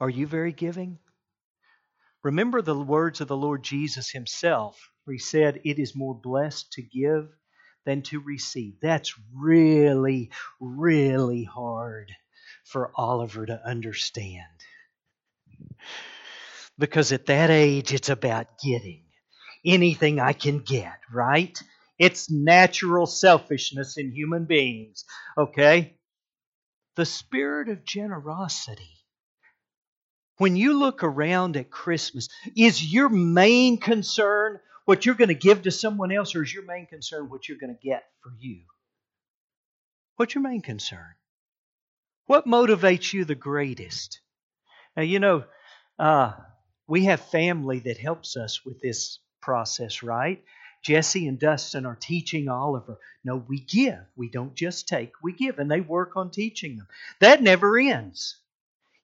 Are 0.01 0.11
you 0.11 0.27
very 0.27 0.53
giving? 0.53 0.99
Remember 2.23 2.63
the 2.63 2.79
words 2.79 3.21
of 3.21 3.29
the 3.29 3.37
Lord 3.37 3.63
Jesus 3.63 4.11
himself, 4.11 4.91
where 5.05 5.13
he 5.13 5.19
said, 5.19 5.61
It 5.65 5.79
is 5.79 5.95
more 5.95 6.15
blessed 6.15 6.73
to 6.73 6.83
give 6.83 7.29
than 7.85 8.03
to 8.03 8.19
receive. 8.21 8.81
That's 8.81 9.15
really, 9.33 10.31
really 10.59 11.45
hard 11.45 12.11
for 12.65 12.91
Oliver 12.95 13.47
to 13.47 13.61
understand. 13.67 14.45
Because 16.79 17.13
at 17.13 17.27
that 17.27 17.51
age, 17.51 17.93
it's 17.93 18.09
about 18.09 18.59
getting 18.59 19.05
anything 19.65 20.21
I 20.21 20.33
can 20.33 20.59
get, 20.59 20.99
right? 21.13 21.57
It's 21.99 22.31
natural 22.31 23.07
selfishness 23.07 23.97
in 23.97 24.11
human 24.11 24.47
beings, 24.47 25.05
okay? 25.39 25.97
The 26.97 27.07
spirit 27.07 27.69
of 27.69 27.85
generosity. 27.85 28.91
When 30.39 30.57
you 30.57 30.79
look 30.79 31.05
around 31.05 31.57
at 31.57 31.71
Christmas, 31.71 32.29
is 32.57 32.93
your 32.93 33.09
main 33.09 33.79
concern 33.79 34.59
what 34.85 35.07
you're 35.07 35.15
going 35.15 35.29
to 35.29 35.35
give 35.35 35.63
to 35.63 35.71
someone 35.71 36.11
else, 36.11 36.35
or 36.35 36.43
is 36.43 36.53
your 36.53 36.65
main 36.65 36.87
concern 36.87 37.31
what 37.31 37.49
you're 37.49 37.59
going 37.59 37.75
to 37.75 37.89
get 37.89 38.05
for 38.23 38.33
you? 38.39 38.63
What's 40.17 40.35
your 40.35 40.43
main 40.43 40.61
concern? 40.61 41.15
What 42.27 42.47
motivates 42.47 43.13
you 43.13 43.25
the 43.25 43.35
greatest? 43.35 44.21
Now, 44.97 45.03
you 45.03 45.19
know, 45.19 45.45
uh, 45.99 46.33
we 46.87 47.05
have 47.05 47.21
family 47.21 47.81
that 47.81 47.99
helps 47.99 48.37
us 48.37 48.65
with 48.65 48.81
this 48.81 49.19
process, 49.41 50.03
right? 50.03 50.43
Jesse 50.83 51.27
and 51.27 51.39
Dustin 51.39 51.87
are 51.87 51.97
teaching 51.97 52.49
Oliver. 52.49 52.99
No, 53.25 53.37
we 53.37 53.59
give. 53.59 53.99
We 54.17 54.29
don't 54.29 54.55
just 54.55 54.87
take, 54.87 55.13
we 55.23 55.33
give. 55.33 55.59
And 55.59 55.71
they 55.71 55.81
work 55.81 56.17
on 56.17 56.31
teaching 56.31 56.77
them. 56.77 56.87
That 57.21 57.43
never 57.43 57.79
ends. 57.79 58.37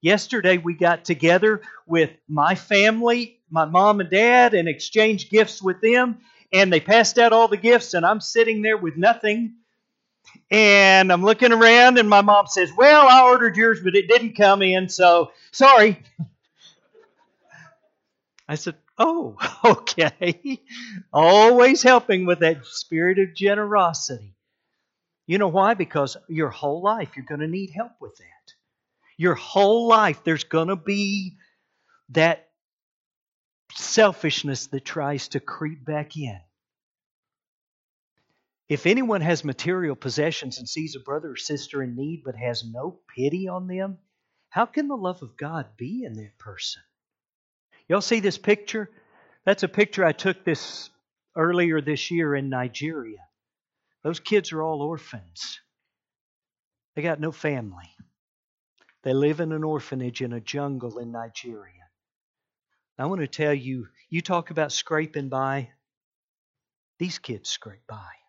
Yesterday, 0.02 0.56
we 0.58 0.74
got 0.74 1.04
together 1.04 1.60
with 1.86 2.10
my 2.28 2.54
family, 2.54 3.38
my 3.50 3.66
mom 3.66 4.00
and 4.00 4.10
dad, 4.10 4.54
and 4.54 4.68
exchanged 4.68 5.30
gifts 5.30 5.62
with 5.62 5.80
them. 5.82 6.20
And 6.52 6.72
they 6.72 6.80
passed 6.80 7.18
out 7.18 7.32
all 7.32 7.48
the 7.48 7.56
gifts, 7.56 7.94
and 7.94 8.04
I'm 8.04 8.20
sitting 8.20 8.62
there 8.62 8.78
with 8.78 8.96
nothing. 8.96 9.56
And 10.50 11.12
I'm 11.12 11.22
looking 11.24 11.52
around, 11.52 11.98
and 11.98 12.08
my 12.08 12.22
mom 12.22 12.46
says, 12.48 12.72
Well, 12.76 13.06
I 13.06 13.22
ordered 13.24 13.56
yours, 13.56 13.80
but 13.82 13.94
it 13.94 14.08
didn't 14.08 14.36
come 14.36 14.62
in, 14.62 14.88
so 14.88 15.30
sorry. 15.52 16.02
I 18.48 18.56
said, 18.56 18.74
Oh, 18.98 19.36
okay. 19.64 20.60
Always 21.12 21.82
helping 21.82 22.26
with 22.26 22.40
that 22.40 22.66
spirit 22.66 23.18
of 23.18 23.34
generosity. 23.34 24.34
You 25.26 25.38
know 25.38 25.48
why? 25.48 25.74
Because 25.74 26.16
your 26.28 26.50
whole 26.50 26.82
life 26.82 27.10
you're 27.14 27.24
going 27.24 27.40
to 27.40 27.46
need 27.46 27.70
help 27.70 27.92
with 28.00 28.16
that. 28.16 28.54
Your 29.16 29.36
whole 29.36 29.86
life 29.86 30.24
there's 30.24 30.42
going 30.42 30.68
to 30.68 30.76
be 30.76 31.36
that 32.08 32.48
selfishness 33.76 34.66
that 34.68 34.84
tries 34.84 35.28
to 35.28 35.40
creep 35.40 35.84
back 35.84 36.16
in. 36.16 36.40
If 38.70 38.86
anyone 38.86 39.20
has 39.20 39.44
material 39.44 39.96
mm-hmm. 39.96 40.00
possessions 40.00 40.58
and 40.58 40.68
sees 40.68 40.94
a 40.96 41.00
brother 41.00 41.32
or 41.32 41.36
sister 41.36 41.82
in 41.82 41.96
need 41.96 42.22
but 42.24 42.36
has 42.36 42.64
no 42.64 43.00
pity 43.16 43.48
on 43.48 43.66
them, 43.66 43.98
How 44.50 44.66
can 44.66 44.88
the 44.88 44.96
love 44.96 45.22
of 45.22 45.36
God 45.36 45.76
be 45.76 46.04
in 46.04 46.14
that 46.14 46.38
person? 46.38 46.82
Y'all 47.88 48.00
see 48.00 48.20
this 48.20 48.38
picture? 48.38 48.90
That's 49.44 49.62
a 49.62 49.68
picture 49.68 50.04
I 50.04 50.12
took 50.12 50.44
this 50.44 50.90
earlier 51.36 51.80
this 51.80 52.10
year 52.10 52.34
in 52.34 52.48
Nigeria. 52.48 53.18
Those 54.02 54.20
kids 54.20 54.52
are 54.52 54.62
all 54.62 54.82
orphans. 54.82 55.60
They 56.94 57.02
got 57.02 57.20
no 57.20 57.32
family. 57.32 57.90
They 59.02 59.14
live 59.14 59.40
in 59.40 59.52
an 59.52 59.64
orphanage 59.64 60.20
in 60.20 60.32
a 60.32 60.40
jungle 60.40 60.98
in 60.98 61.12
Nigeria. 61.12 61.74
I 62.98 63.06
want 63.06 63.22
to 63.22 63.28
tell 63.28 63.54
you, 63.54 63.88
you 64.10 64.20
talk 64.20 64.50
about 64.50 64.72
scraping 64.72 65.28
by. 65.28 65.70
These 66.98 67.18
kids 67.18 67.48
scrape 67.48 67.86
by. 67.88 68.19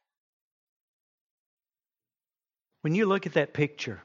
When 2.82 2.96
you 2.96 3.06
look 3.06 3.26
at 3.26 3.34
that 3.34 3.54
picture, 3.54 4.02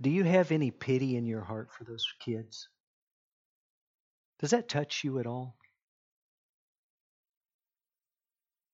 do 0.00 0.10
you 0.10 0.24
have 0.24 0.50
any 0.50 0.70
pity 0.70 1.16
in 1.16 1.26
your 1.26 1.42
heart 1.42 1.70
for 1.72 1.84
those 1.84 2.06
kids? 2.20 2.68
Does 4.40 4.50
that 4.50 4.68
touch 4.68 5.04
you 5.04 5.18
at 5.18 5.26
all? 5.26 5.56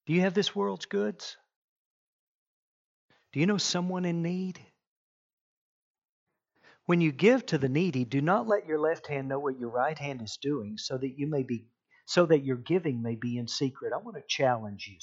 Do 0.07 0.13
you 0.13 0.23
have 0.23 0.35
this 0.35 0.57
world's 0.57 0.87
goods? 0.87 1.37
Do 3.33 3.41
you 3.41 3.47
know 3.47 3.59
someone 3.59 4.05
in 4.05 4.23
need? 4.23 4.61
When 6.87 7.01
you 7.01 7.13
give 7.13 7.47
to 7.47 7.59
the 7.59 7.69
needy, 7.69 8.05
do 8.05 8.21
not 8.21 8.49
let 8.49 8.67
your 8.67 8.81
left 8.81 9.07
hand 9.07 9.29
know 9.29 9.39
what 9.39 9.59
your 9.59 9.69
right 9.69 9.97
hand 9.97 10.23
is 10.23 10.39
doing, 10.43 10.79
so 10.79 10.99
that 10.99 11.17
you 11.17 11.29
may 11.29 11.45
be 11.45 11.67
so 12.07 12.27
that 12.27 12.45
your 12.45 12.57
giving 12.57 13.03
may 13.03 13.15
be 13.15 13.39
in 13.39 13.47
secret. 13.47 13.93
I 13.95 13.99
want 13.99 14.17
to 14.17 14.23
challenge 14.27 14.89
you 14.89 14.99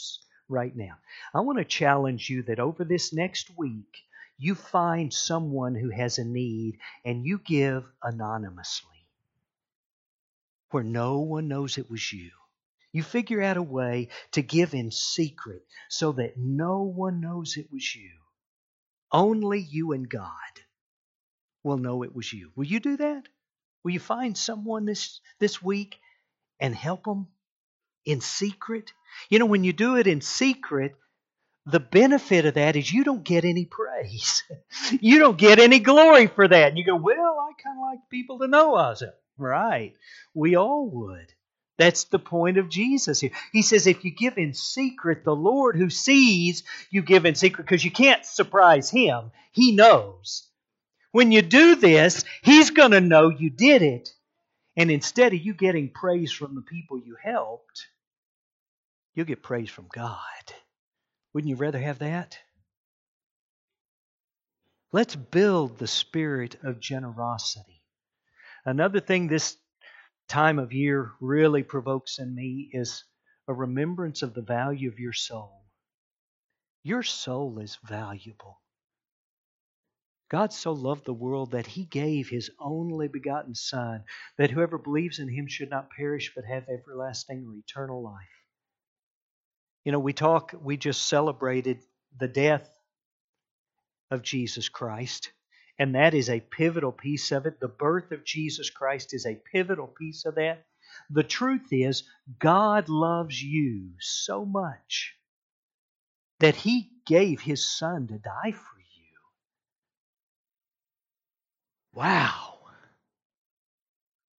right 0.49 0.75
now. 0.75 0.97
I 1.33 1.41
want 1.41 1.57
to 1.59 1.65
challenge 1.65 2.29
you 2.29 2.43
that 2.43 2.59
over 2.59 2.83
this 2.83 3.13
next 3.13 3.51
week, 3.57 4.03
you 4.37 4.55
find 4.55 5.13
someone 5.13 5.75
who 5.75 5.89
has 5.89 6.19
a 6.19 6.25
need 6.25 6.77
and 7.03 7.25
you 7.25 7.39
give 7.39 7.83
anonymously 8.03 8.97
where 10.71 10.83
no 10.83 11.19
one 11.19 11.47
knows 11.47 11.77
it 11.77 11.89
was 11.89 12.11
you. 12.11 12.31
You 12.91 13.03
figure 13.03 13.41
out 13.41 13.57
a 13.57 13.63
way 13.63 14.09
to 14.31 14.41
give 14.41 14.73
in 14.73 14.91
secret 14.91 15.65
so 15.89 16.13
that 16.13 16.37
no 16.37 16.83
one 16.83 17.21
knows 17.21 17.57
it 17.57 17.71
was 17.71 17.95
you. 17.95 18.11
Only 19.11 19.59
you 19.59 19.93
and 19.93 20.09
God 20.09 20.31
will 21.63 21.77
know 21.77 22.03
it 22.03 22.15
was 22.15 22.31
you. 22.31 22.51
Will 22.55 22.65
you 22.65 22.79
do 22.79 22.97
that? 22.97 23.23
Will 23.83 23.91
you 23.91 23.99
find 23.99 24.37
someone 24.37 24.85
this, 24.85 25.19
this 25.39 25.61
week 25.61 25.99
and 26.59 26.75
help 26.75 27.03
them 27.03 27.27
in 28.05 28.21
secret? 28.21 28.91
You 29.29 29.39
know, 29.39 29.45
when 29.45 29.63
you 29.63 29.73
do 29.73 29.97
it 29.97 30.07
in 30.07 30.21
secret, 30.21 30.95
the 31.65 31.79
benefit 31.79 32.45
of 32.45 32.53
that 32.53 32.75
is 32.75 32.91
you 32.91 33.03
don't 33.03 33.23
get 33.23 33.43
any 33.43 33.65
praise. 33.65 34.43
you 35.01 35.19
don't 35.19 35.37
get 35.37 35.59
any 35.59 35.79
glory 35.79 36.27
for 36.27 36.47
that. 36.47 36.69
And 36.69 36.77
you 36.77 36.85
go, 36.85 36.95
well, 36.95 37.39
I 37.39 37.51
kind 37.61 37.77
of 37.77 37.81
like 37.81 37.99
people 38.09 38.39
to 38.39 38.47
know 38.47 38.75
us. 38.75 39.03
Right. 39.37 39.93
We 40.33 40.55
all 40.55 40.89
would. 40.89 41.33
That's 41.77 42.05
the 42.05 42.19
point 42.19 42.57
of 42.57 42.69
Jesus 42.69 43.19
here. 43.19 43.31
He 43.51 43.61
says, 43.61 43.85
if 43.85 44.03
you 44.03 44.11
give 44.11 44.37
in 44.37 44.53
secret, 44.53 45.23
the 45.23 45.35
Lord 45.35 45.75
who 45.75 45.89
sees 45.89 46.63
you 46.89 47.03
give 47.03 47.25
in 47.25 47.35
secret 47.35 47.65
because 47.65 47.85
you 47.85 47.91
can't 47.91 48.25
surprise 48.25 48.89
Him. 48.89 49.31
He 49.51 49.73
knows. 49.73 50.47
When 51.11 51.31
you 51.31 51.41
do 51.41 51.75
this, 51.75 52.23
He's 52.41 52.71
going 52.71 52.91
to 52.91 53.01
know 53.01 53.29
you 53.29 53.49
did 53.49 53.81
it. 53.81 54.09
And 54.75 54.89
instead 54.89 55.33
of 55.33 55.39
you 55.39 55.53
getting 55.53 55.89
praise 55.89 56.31
from 56.31 56.55
the 56.55 56.61
people 56.61 56.99
you 56.99 57.15
helped, 57.21 57.87
you'll 59.17 59.25
get 59.25 59.41
praise 59.41 59.69
from 59.69 59.87
God. 59.91 60.19
Wouldn't 61.33 61.49
you 61.49 61.55
rather 61.55 61.79
have 61.79 61.99
that? 61.99 62.37
Let's 64.93 65.15
build 65.15 65.79
the 65.79 65.87
spirit 65.87 66.57
of 66.63 66.79
generosity. 66.79 67.81
Another 68.63 68.99
thing 68.99 69.27
this 69.27 69.57
time 70.29 70.59
of 70.59 70.71
year 70.71 71.11
really 71.19 71.63
provokes 71.63 72.19
in 72.19 72.35
me 72.35 72.69
is 72.71 73.03
a 73.47 73.53
remembrance 73.53 74.21
of 74.21 74.35
the 74.35 74.43
value 74.43 74.87
of 74.87 74.99
your 74.99 75.13
soul. 75.13 75.63
Your 76.83 77.01
soul 77.01 77.57
is 77.57 77.79
valuable. 77.83 78.61
God 80.29 80.53
so 80.53 80.73
loved 80.73 81.05
the 81.05 81.13
world 81.13 81.51
that 81.51 81.65
he 81.65 81.85
gave 81.85 82.29
his 82.29 82.51
only 82.59 83.07
begotten 83.07 83.55
Son, 83.55 84.03
that 84.37 84.51
whoever 84.51 84.77
believes 84.77 85.17
in 85.17 85.29
him 85.29 85.47
should 85.47 85.71
not 85.71 85.89
perish 85.89 86.33
but 86.35 86.45
have 86.45 86.67
everlasting 86.69 87.45
or 87.47 87.55
eternal 87.55 88.03
life. 88.03 88.36
You 89.87 89.93
know, 89.93 89.99
we 89.99 90.11
talk, 90.11 90.53
we 90.61 90.75
just 90.75 91.05
celebrated 91.05 91.79
the 92.19 92.27
death 92.27 92.69
of 94.11 94.21
Jesus 94.21 94.67
Christ, 94.67 95.31
and 95.79 95.95
that 95.95 96.13
is 96.13 96.29
a 96.29 96.41
pivotal 96.41 96.91
piece 96.91 97.31
of 97.31 97.45
it. 97.45 97.61
The 97.61 97.69
birth 97.69 98.11
of 98.11 98.25
Jesus 98.25 98.69
Christ 98.69 99.13
is 99.13 99.25
a 99.25 99.39
pivotal 99.53 99.87
piece 99.87 100.25
of 100.25 100.35
that. 100.35 100.65
The 101.09 101.23
truth 101.23 101.69
is, 101.71 102.03
God 102.37 102.89
loves 102.89 103.41
you 103.41 103.91
so 104.01 104.43
much 104.43 105.15
that 106.41 106.57
he 106.57 106.89
gave 107.05 107.39
his 107.39 107.63
son 107.63 108.07
to 108.07 108.17
die 108.17 108.51
for 108.51 108.79
you. 108.79 109.17
Wow. 111.93 112.57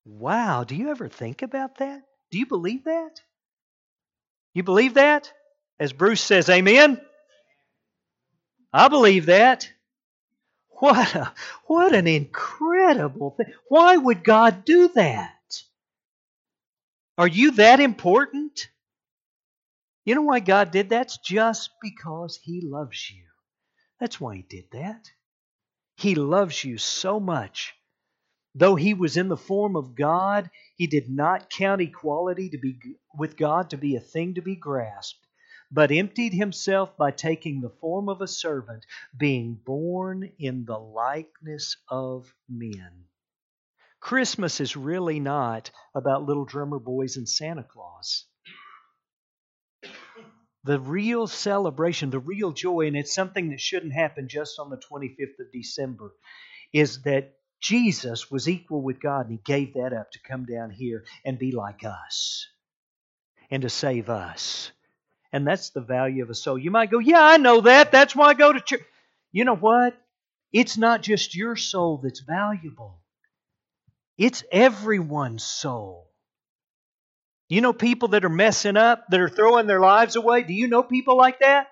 Wow. 0.04 0.64
Do 0.64 0.76
you 0.76 0.90
ever 0.90 1.08
think 1.08 1.40
about 1.40 1.78
that? 1.78 2.02
Do 2.30 2.38
you 2.38 2.44
believe 2.44 2.84
that? 2.84 3.22
You 4.52 4.62
believe 4.62 4.92
that? 4.92 5.32
As 5.80 5.92
Bruce 5.92 6.20
says, 6.20 6.48
Amen? 6.48 7.00
I 8.72 8.88
believe 8.88 9.26
that. 9.26 9.70
What, 10.80 11.14
a, 11.14 11.32
what 11.66 11.94
an 11.94 12.06
incredible 12.06 13.34
thing. 13.36 13.52
Why 13.68 13.96
would 13.96 14.22
God 14.22 14.64
do 14.64 14.88
that? 14.94 15.32
Are 17.16 17.26
you 17.26 17.52
that 17.52 17.80
important? 17.80 18.68
You 20.04 20.14
know 20.14 20.22
why 20.22 20.40
God 20.40 20.70
did 20.70 20.90
that? 20.90 21.06
It's 21.06 21.18
just 21.18 21.70
because 21.82 22.38
He 22.42 22.60
loves 22.62 23.10
you. 23.10 23.24
That's 23.98 24.20
why 24.20 24.36
He 24.36 24.42
did 24.42 24.66
that. 24.72 25.10
He 25.96 26.14
loves 26.14 26.62
you 26.62 26.78
so 26.78 27.18
much. 27.18 27.74
Though 28.54 28.74
he 28.74 28.94
was 28.94 29.16
in 29.16 29.28
the 29.28 29.36
form 29.36 29.76
of 29.76 29.94
God, 29.94 30.50
he 30.76 30.88
did 30.88 31.08
not 31.08 31.50
count 31.50 31.80
equality 31.80 32.50
to 32.50 32.58
be 32.58 32.78
with 33.16 33.36
God 33.36 33.70
to 33.70 33.76
be 33.76 33.94
a 33.94 34.00
thing 34.00 34.34
to 34.34 34.42
be 34.42 34.56
grasped, 34.56 35.26
but 35.70 35.90
emptied 35.90 36.32
himself 36.32 36.96
by 36.96 37.10
taking 37.10 37.60
the 37.60 37.74
form 37.80 38.08
of 38.08 38.20
a 38.20 38.28
servant, 38.28 38.84
being 39.16 39.54
born 39.54 40.32
in 40.38 40.64
the 40.64 40.78
likeness 40.78 41.76
of 41.88 42.34
men. 42.48 43.04
Christmas 44.00 44.60
is 44.60 44.76
really 44.76 45.20
not 45.20 45.70
about 45.94 46.24
little 46.24 46.44
drummer 46.44 46.78
boys 46.78 47.16
and 47.16 47.28
Santa 47.28 47.64
Claus 47.64 48.26
the 50.64 50.78
real 50.78 51.26
celebration, 51.26 52.10
the 52.10 52.18
real 52.18 52.52
joy, 52.52 52.86
and 52.86 52.96
it's 52.96 53.14
something 53.14 53.50
that 53.50 53.60
shouldn't 53.60 53.94
happen 53.94 54.28
just 54.28 54.58
on 54.58 54.68
the 54.70 54.76
25th 54.76 55.38
of 55.40 55.50
December, 55.50 56.12
is 56.74 57.02
that 57.02 57.36
Jesus 57.60 58.30
was 58.30 58.48
equal 58.48 58.82
with 58.82 59.00
God 59.00 59.28
and 59.28 59.32
he 59.32 59.40
gave 59.44 59.74
that 59.74 59.92
up 59.92 60.12
to 60.12 60.18
come 60.20 60.44
down 60.44 60.70
here 60.70 61.04
and 61.24 61.38
be 61.38 61.52
like 61.52 61.84
us 61.84 62.46
and 63.50 63.62
to 63.62 63.70
save 63.70 64.10
us. 64.10 64.70
And 65.32 65.46
that's 65.46 65.70
the 65.70 65.80
value 65.80 66.22
of 66.22 66.30
a 66.30 66.34
soul. 66.34 66.58
You 66.58 66.70
might 66.70 66.90
go, 66.90 66.98
Yeah, 66.98 67.22
I 67.22 67.36
know 67.36 67.60
that. 67.62 67.92
That's 67.92 68.16
why 68.16 68.28
I 68.28 68.34
go 68.34 68.52
to 68.52 68.60
church. 68.60 68.82
You 69.32 69.44
know 69.44 69.56
what? 69.56 69.94
It's 70.52 70.78
not 70.78 71.02
just 71.02 71.36
your 71.36 71.56
soul 71.56 72.00
that's 72.02 72.20
valuable, 72.20 73.00
it's 74.16 74.44
everyone's 74.50 75.44
soul. 75.44 76.06
You 77.50 77.62
know 77.62 77.72
people 77.72 78.08
that 78.08 78.26
are 78.26 78.30
messing 78.30 78.76
up, 78.76 79.06
that 79.08 79.20
are 79.20 79.28
throwing 79.28 79.66
their 79.66 79.80
lives 79.80 80.16
away? 80.16 80.42
Do 80.42 80.52
you 80.52 80.68
know 80.68 80.82
people 80.82 81.16
like 81.16 81.40
that? 81.40 81.68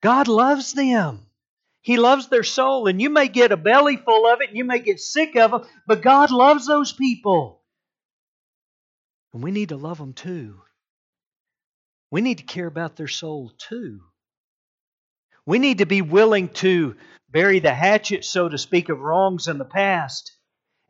God 0.00 0.26
loves 0.26 0.72
them. 0.72 1.24
He 1.80 1.96
loves 1.96 2.28
their 2.28 2.42
soul, 2.42 2.88
and 2.88 3.00
you 3.00 3.08
may 3.10 3.28
get 3.28 3.52
a 3.52 3.56
belly 3.56 3.96
full 3.96 4.26
of 4.26 4.40
it, 4.40 4.48
and 4.48 4.56
you 4.56 4.64
may 4.64 4.80
get 4.80 5.00
sick 5.00 5.36
of 5.36 5.52
them, 5.52 5.62
but 5.86 6.02
God 6.02 6.30
loves 6.30 6.66
those 6.66 6.92
people. 6.92 7.60
And 9.32 9.42
we 9.42 9.50
need 9.52 9.70
to 9.70 9.76
love 9.76 9.98
them 9.98 10.12
too. 10.12 10.60
We 12.12 12.20
need 12.20 12.38
to 12.38 12.44
care 12.44 12.66
about 12.66 12.94
their 12.94 13.08
soul 13.08 13.54
too. 13.56 14.02
We 15.46 15.58
need 15.58 15.78
to 15.78 15.86
be 15.86 16.02
willing 16.02 16.50
to 16.50 16.94
bury 17.30 17.58
the 17.58 17.72
hatchet, 17.72 18.26
so 18.26 18.50
to 18.50 18.58
speak, 18.58 18.90
of 18.90 19.00
wrongs 19.00 19.48
in 19.48 19.56
the 19.56 19.64
past 19.64 20.36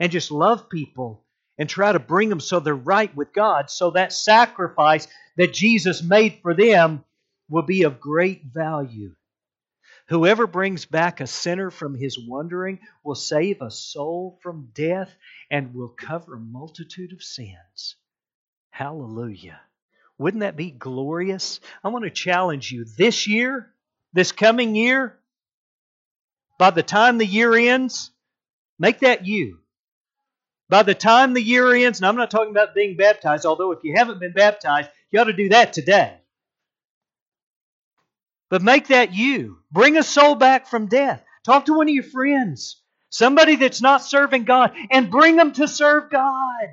and 0.00 0.10
just 0.10 0.32
love 0.32 0.68
people 0.68 1.24
and 1.58 1.68
try 1.68 1.92
to 1.92 2.00
bring 2.00 2.28
them 2.28 2.40
so 2.40 2.58
they're 2.58 2.74
right 2.74 3.14
with 3.14 3.32
God, 3.32 3.70
so 3.70 3.92
that 3.92 4.12
sacrifice 4.12 5.06
that 5.36 5.52
Jesus 5.54 6.02
made 6.02 6.40
for 6.42 6.54
them 6.54 7.04
will 7.48 7.62
be 7.62 7.84
of 7.84 8.00
great 8.00 8.42
value. 8.44 9.14
Whoever 10.08 10.48
brings 10.48 10.86
back 10.86 11.20
a 11.20 11.28
sinner 11.28 11.70
from 11.70 11.94
his 11.94 12.18
wandering 12.18 12.80
will 13.04 13.14
save 13.14 13.62
a 13.62 13.70
soul 13.70 14.40
from 14.42 14.70
death 14.74 15.14
and 15.52 15.72
will 15.72 15.94
cover 15.96 16.34
a 16.34 16.40
multitude 16.40 17.12
of 17.12 17.22
sins. 17.22 17.94
Hallelujah. 18.70 19.60
Wouldn't 20.22 20.42
that 20.42 20.56
be 20.56 20.70
glorious? 20.70 21.60
I 21.84 21.88
want 21.90 22.04
to 22.04 22.10
challenge 22.10 22.72
you 22.72 22.84
this 22.84 23.26
year, 23.28 23.72
this 24.14 24.32
coming 24.32 24.76
year, 24.76 25.18
By 26.58 26.70
the 26.70 26.82
time 26.84 27.18
the 27.18 27.26
year 27.26 27.54
ends, 27.54 28.12
make 28.78 29.00
that 29.00 29.26
you. 29.26 29.58
By 30.68 30.84
the 30.84 30.94
time 30.94 31.34
the 31.34 31.42
year 31.42 31.74
ends, 31.74 32.00
and 32.00 32.06
I'm 32.06 32.16
not 32.16 32.30
talking 32.30 32.52
about 32.52 32.74
being 32.74 32.96
baptized, 32.96 33.46
although 33.46 33.72
if 33.72 33.80
you 33.84 33.94
haven't 33.96 34.20
been 34.20 34.32
baptized, 34.32 34.90
you 35.10 35.20
ought 35.20 35.24
to 35.24 35.32
do 35.34 35.50
that 35.50 35.72
today. 35.72 36.16
But 38.50 38.62
make 38.62 38.88
that 38.88 39.14
you. 39.14 39.58
Bring 39.72 39.96
a 39.96 40.02
soul 40.04 40.36
back 40.36 40.68
from 40.68 40.86
death. 40.86 41.24
Talk 41.44 41.66
to 41.66 41.74
one 41.74 41.88
of 41.88 41.94
your 41.94 42.04
friends, 42.04 42.80
somebody 43.10 43.56
that's 43.56 43.82
not 43.82 44.02
serving 44.02 44.44
God, 44.44 44.72
and 44.90 45.10
bring 45.10 45.36
them 45.36 45.52
to 45.54 45.68
serve 45.68 46.10
God. 46.10 46.68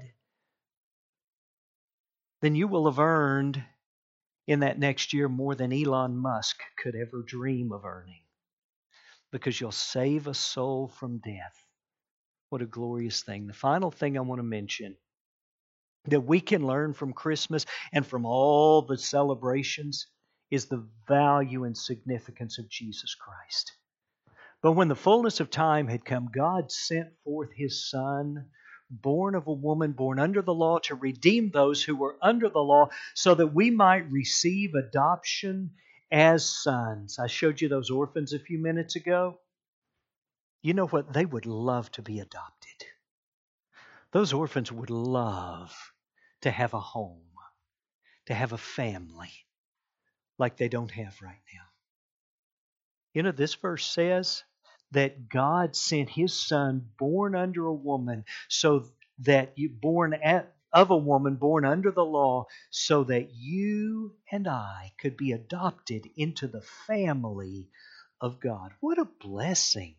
Then 2.41 2.56
you 2.56 2.67
will 2.67 2.89
have 2.89 2.99
earned 2.99 3.63
in 4.47 4.62
that 4.62 4.80
next 4.80 5.13
year 5.13 5.28
more 5.30 5.56
than 5.56 5.73
Elon 5.73 6.17
Musk 6.17 6.62
could 6.82 6.95
ever 6.95 7.21
dream 7.21 7.71
of 7.71 7.86
earning 7.86 8.21
because 9.32 9.60
you'll 9.60 9.71
save 9.71 10.28
a 10.28 10.34
soul 10.34 10.88
from 10.88 11.19
death. 11.19 11.63
What 12.49 12.62
a 12.62 12.65
glorious 12.65 13.21
thing. 13.21 13.45
The 13.47 13.54
final 13.54 13.91
thing 13.91 14.17
I 14.17 14.21
want 14.21 14.39
to 14.39 14.43
mention 14.43 14.95
that 16.06 16.21
we 16.21 16.39
can 16.39 16.65
learn 16.65 16.93
from 16.93 17.13
Christmas 17.13 17.65
and 17.93 18.06
from 18.06 18.25
all 18.25 18.82
the 18.82 18.97
celebrations 18.97 20.08
is 20.49 20.65
the 20.65 20.88
value 21.08 21.65
and 21.65 21.78
significance 21.78 22.58
of 22.58 22.69
Jesus 22.69 23.13
Christ. 23.15 23.71
But 24.62 24.71
when 24.71 24.88
the 24.88 24.95
fullness 24.95 25.39
of 25.39 25.49
time 25.49 25.88
had 25.88 26.04
come, 26.04 26.30
God 26.34 26.71
sent 26.71 27.10
forth 27.23 27.52
his 27.56 27.89
Son, 27.89 28.49
born 28.89 29.36
of 29.36 29.47
a 29.47 29.54
woman, 29.54 29.91
born 29.91 30.19
under 30.19 30.41
the 30.41 30.54
law, 30.54 30.80
to 30.80 30.95
redeem 30.95 31.52
those 31.52 31.84
who 31.84 31.95
were 31.95 32.17
under 32.21 32.49
the 32.49 32.60
law, 32.60 32.89
so 33.13 33.36
that 33.36 33.47
we 33.47 33.69
might 33.69 34.12
receive 34.12 34.73
adoption 34.73 35.71
as 36.12 36.49
sons. 36.49 37.19
I 37.19 37.28
showed 37.28 37.62
you 37.62 37.69
those 37.69 37.89
orphans 37.89 38.34
a 38.34 38.39
few 38.39 38.58
minutes 38.58 38.95
ago. 38.95 39.39
You 40.62 40.73
know 40.73 40.88
what? 40.88 41.13
They 41.13 41.25
would 41.25 41.45
love 41.45 41.91
to 41.93 42.02
be 42.02 42.19
adopted. 42.19 42.86
Those 44.12 44.34
orphans 44.34 44.71
would 44.71 44.89
love 44.89 45.75
to 46.41 46.52
have 46.52 46.73
a 46.73 46.80
home, 46.80 47.21
to 48.25 48.34
have 48.34 48.54
a 48.54 48.58
family 48.58 49.32
like 50.38 50.58
they 50.58 50.69
don't 50.69 50.91
have 50.91 51.21
right 51.21 51.41
now. 51.54 51.62
You 53.13 53.23
know, 53.23 53.32
this 53.32 53.54
verse 53.56 53.86
says 53.86 54.43
that 54.91 55.30
God 55.30 55.75
sent 55.75 56.10
his 56.10 56.34
son 56.34 56.89
born 56.97 57.36
under 57.36 57.65
a 57.65 57.73
woman 57.73 58.25
so 58.47 58.86
that 59.19 59.54
you 59.58 59.69
born 59.69 60.13
at, 60.13 60.54
of 60.71 60.91
a 60.91 60.97
woman 60.97 61.36
born 61.36 61.65
under 61.65 61.91
the 61.91 62.06
law 62.06 62.45
so 62.69 63.04
that 63.04 63.32
you 63.34 64.15
and 64.32 64.47
I 64.47 64.93
could 64.99 65.17
be 65.17 65.32
adopted 65.32 66.08
into 66.15 66.47
the 66.47 66.62
family 66.88 67.69
of 68.21 68.39
God. 68.39 68.73
What 68.80 68.99
a 68.99 69.06
blessing 69.06 69.95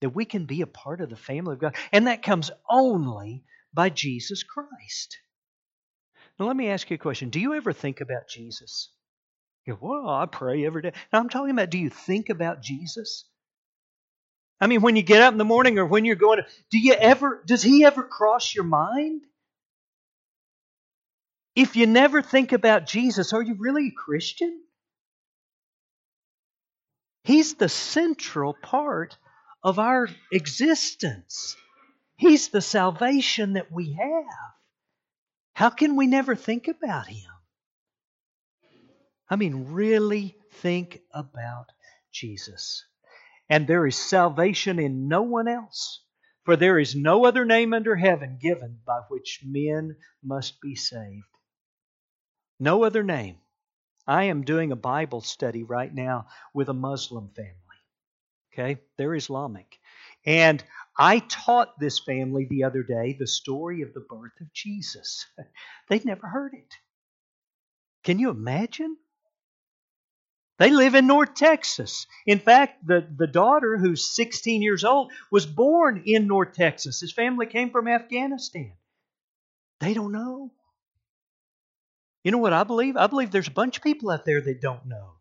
that 0.00 0.10
we 0.10 0.24
can 0.24 0.44
be 0.44 0.62
a 0.62 0.66
part 0.66 1.00
of 1.00 1.10
the 1.10 1.16
family 1.16 1.54
of 1.54 1.60
God. 1.60 1.76
And 1.92 2.06
that 2.06 2.22
comes 2.22 2.50
only 2.70 3.44
by 3.72 3.90
Jesus 3.90 4.42
Christ. 4.42 5.18
Now, 6.38 6.46
let 6.46 6.56
me 6.56 6.68
ask 6.68 6.88
you 6.90 6.94
a 6.94 6.98
question. 6.98 7.30
Do 7.30 7.40
you 7.40 7.54
ever 7.54 7.72
think 7.72 8.00
about 8.00 8.28
Jesus? 8.28 8.90
You 9.66 9.74
go, 9.74 9.88
well, 9.88 10.08
I 10.08 10.26
pray 10.26 10.64
every 10.64 10.82
day. 10.82 10.92
Now, 11.12 11.18
I'm 11.18 11.28
talking 11.28 11.50
about 11.50 11.70
do 11.70 11.78
you 11.78 11.90
think 11.90 12.28
about 12.28 12.62
Jesus? 12.62 13.24
I 14.60 14.66
mean, 14.66 14.82
when 14.82 14.96
you 14.96 15.02
get 15.02 15.22
up 15.22 15.32
in 15.32 15.38
the 15.38 15.44
morning 15.44 15.78
or 15.78 15.86
when 15.86 16.04
you're 16.04 16.16
going 16.16 16.42
do 16.70 16.78
you 16.78 16.94
ever, 16.94 17.42
does 17.46 17.62
he 17.62 17.84
ever 17.84 18.02
cross 18.02 18.54
your 18.54 18.64
mind? 18.64 19.22
If 21.54 21.76
you 21.76 21.86
never 21.86 22.22
think 22.22 22.52
about 22.52 22.86
Jesus, 22.86 23.32
are 23.32 23.42
you 23.42 23.54
really 23.58 23.88
a 23.88 23.92
Christian? 23.92 24.60
He's 27.24 27.54
the 27.54 27.68
central 27.68 28.54
part 28.54 29.16
of 29.62 29.78
our 29.78 30.08
existence. 30.32 31.56
He's 32.16 32.48
the 32.48 32.60
salvation 32.60 33.54
that 33.54 33.70
we 33.70 33.92
have. 33.92 34.54
How 35.52 35.70
can 35.70 35.96
we 35.96 36.06
never 36.06 36.34
think 36.36 36.68
about 36.68 37.06
Him? 37.08 37.30
I 39.28 39.36
mean, 39.36 39.72
really 39.72 40.36
think 40.52 41.00
about 41.12 41.66
Jesus. 42.12 42.84
And 43.48 43.66
there 43.66 43.86
is 43.86 43.96
salvation 43.96 44.78
in 44.78 45.08
no 45.08 45.22
one 45.22 45.48
else, 45.48 46.02
for 46.44 46.56
there 46.56 46.78
is 46.78 46.94
no 46.94 47.24
other 47.24 47.44
name 47.44 47.72
under 47.72 47.96
heaven 47.96 48.38
given 48.40 48.80
by 48.86 49.00
which 49.08 49.40
men 49.44 49.96
must 50.22 50.60
be 50.60 50.74
saved. 50.74 51.24
No 52.60 52.84
other 52.84 53.02
name. 53.02 53.36
I 54.06 54.24
am 54.24 54.44
doing 54.44 54.72
a 54.72 54.76
Bible 54.76 55.20
study 55.20 55.62
right 55.62 55.92
now 55.92 56.26
with 56.54 56.68
a 56.68 56.74
Muslim 56.74 57.30
family. 57.36 57.52
Okay? 58.52 58.80
They're 58.96 59.14
Islamic. 59.14 59.78
And 60.26 60.62
I 60.98 61.20
taught 61.20 61.78
this 61.78 61.98
family 62.00 62.46
the 62.46 62.64
other 62.64 62.82
day 62.82 63.16
the 63.18 63.26
story 63.26 63.82
of 63.82 63.94
the 63.94 64.00
birth 64.00 64.40
of 64.40 64.52
Jesus. 64.52 65.26
They'd 65.88 66.04
never 66.04 66.26
heard 66.26 66.54
it. 66.54 66.74
Can 68.02 68.18
you 68.18 68.30
imagine? 68.30 68.96
They 70.58 70.70
live 70.70 70.96
in 70.96 71.06
North 71.06 71.34
Texas. 71.34 72.06
In 72.26 72.40
fact, 72.40 72.84
the, 72.84 73.06
the 73.16 73.28
daughter, 73.28 73.78
who's 73.78 74.04
16 74.14 74.60
years 74.60 74.84
old, 74.84 75.12
was 75.30 75.46
born 75.46 76.02
in 76.04 76.26
North 76.26 76.52
Texas. 76.52 77.00
His 77.00 77.12
family 77.12 77.46
came 77.46 77.70
from 77.70 77.86
Afghanistan. 77.86 78.72
They 79.78 79.94
don't 79.94 80.12
know. 80.12 80.50
You 82.24 82.32
know 82.32 82.38
what 82.38 82.52
I 82.52 82.64
believe? 82.64 82.96
I 82.96 83.06
believe 83.06 83.30
there's 83.30 83.48
a 83.48 83.52
bunch 83.52 83.76
of 83.76 83.84
people 83.84 84.10
out 84.10 84.24
there 84.24 84.40
that 84.40 84.60
don't 84.60 84.86
know. 84.86 85.12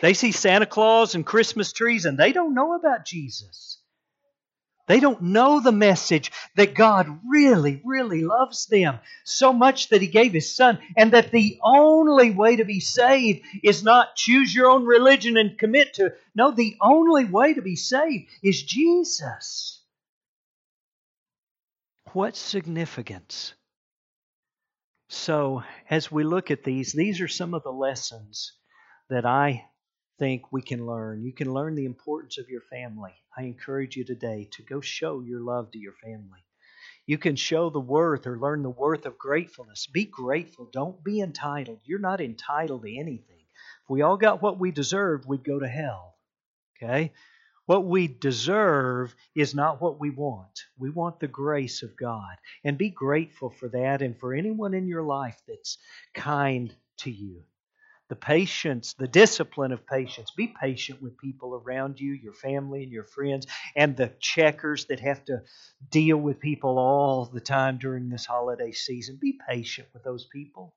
They 0.00 0.14
see 0.14 0.32
Santa 0.32 0.66
Claus 0.66 1.16
and 1.16 1.26
Christmas 1.26 1.72
trees 1.72 2.04
and 2.04 2.16
they 2.16 2.32
don't 2.32 2.54
know 2.54 2.74
about 2.74 3.04
Jesus. 3.04 3.81
They 4.88 4.98
don't 4.98 5.22
know 5.22 5.60
the 5.60 5.72
message 5.72 6.32
that 6.56 6.74
God 6.74 7.20
really, 7.28 7.80
really 7.84 8.22
loves 8.22 8.66
them 8.66 8.98
so 9.24 9.52
much 9.52 9.88
that 9.88 10.02
He 10.02 10.08
gave 10.08 10.32
His 10.32 10.54
Son, 10.54 10.78
and 10.96 11.12
that 11.12 11.30
the 11.30 11.58
only 11.62 12.30
way 12.30 12.56
to 12.56 12.64
be 12.64 12.80
saved 12.80 13.42
is 13.62 13.82
not 13.82 14.16
choose 14.16 14.54
your 14.54 14.68
own 14.70 14.84
religion 14.84 15.36
and 15.36 15.58
commit 15.58 15.94
to. 15.94 16.14
No, 16.34 16.50
the 16.50 16.76
only 16.80 17.24
way 17.24 17.54
to 17.54 17.62
be 17.62 17.76
saved 17.76 18.28
is 18.42 18.62
Jesus. 18.62 19.80
What 22.12 22.36
significance? 22.36 23.54
So, 25.08 25.62
as 25.88 26.10
we 26.10 26.24
look 26.24 26.50
at 26.50 26.64
these, 26.64 26.92
these 26.92 27.20
are 27.20 27.28
some 27.28 27.54
of 27.54 27.62
the 27.62 27.72
lessons 27.72 28.52
that 29.08 29.24
I 29.24 29.66
think 30.18 30.52
we 30.52 30.62
can 30.62 30.86
learn. 30.86 31.22
You 31.22 31.32
can 31.32 31.52
learn 31.52 31.74
the 31.74 31.84
importance 31.84 32.38
of 32.38 32.48
your 32.48 32.60
family. 32.60 33.12
I 33.36 33.42
encourage 33.42 33.96
you 33.96 34.04
today 34.04 34.48
to 34.52 34.62
go 34.62 34.80
show 34.80 35.20
your 35.20 35.40
love 35.40 35.70
to 35.72 35.78
your 35.78 35.94
family. 35.94 36.44
You 37.06 37.18
can 37.18 37.36
show 37.36 37.70
the 37.70 37.80
worth 37.80 38.26
or 38.26 38.38
learn 38.38 38.62
the 38.62 38.70
worth 38.70 39.06
of 39.06 39.18
gratefulness. 39.18 39.86
Be 39.86 40.04
grateful. 40.04 40.68
Don't 40.72 41.02
be 41.02 41.20
entitled. 41.20 41.80
You're 41.84 41.98
not 41.98 42.20
entitled 42.20 42.82
to 42.82 42.96
anything. 42.96 43.44
If 43.84 43.90
we 43.90 44.02
all 44.02 44.16
got 44.16 44.42
what 44.42 44.58
we 44.58 44.70
deserved, 44.70 45.26
we'd 45.26 45.44
go 45.44 45.58
to 45.58 45.68
hell. 45.68 46.16
Okay? 46.76 47.12
What 47.66 47.84
we 47.84 48.06
deserve 48.06 49.14
is 49.34 49.54
not 49.54 49.80
what 49.80 49.98
we 49.98 50.10
want. 50.10 50.64
We 50.78 50.90
want 50.90 51.20
the 51.20 51.28
grace 51.28 51.82
of 51.82 51.96
God. 51.96 52.36
And 52.64 52.78
be 52.78 52.90
grateful 52.90 53.50
for 53.50 53.68
that 53.70 54.02
and 54.02 54.18
for 54.18 54.34
anyone 54.34 54.74
in 54.74 54.86
your 54.86 55.02
life 55.02 55.40
that's 55.46 55.78
kind 56.14 56.74
to 56.98 57.10
you 57.10 57.44
the 58.12 58.16
patience, 58.16 58.92
the 58.92 59.08
discipline 59.08 59.72
of 59.72 59.86
patience. 59.86 60.30
Be 60.36 60.46
patient 60.46 61.00
with 61.00 61.16
people 61.16 61.54
around 61.54 61.98
you, 61.98 62.12
your 62.12 62.34
family 62.34 62.82
and 62.82 62.92
your 62.92 63.06
friends, 63.06 63.46
and 63.74 63.96
the 63.96 64.12
checkers 64.20 64.84
that 64.90 65.00
have 65.00 65.24
to 65.24 65.40
deal 65.90 66.18
with 66.18 66.38
people 66.38 66.78
all 66.78 67.24
the 67.24 67.40
time 67.40 67.78
during 67.78 68.10
this 68.10 68.26
holiday 68.26 68.70
season. 68.70 69.16
Be 69.18 69.38
patient 69.48 69.88
with 69.94 70.04
those 70.04 70.26
people. 70.26 70.74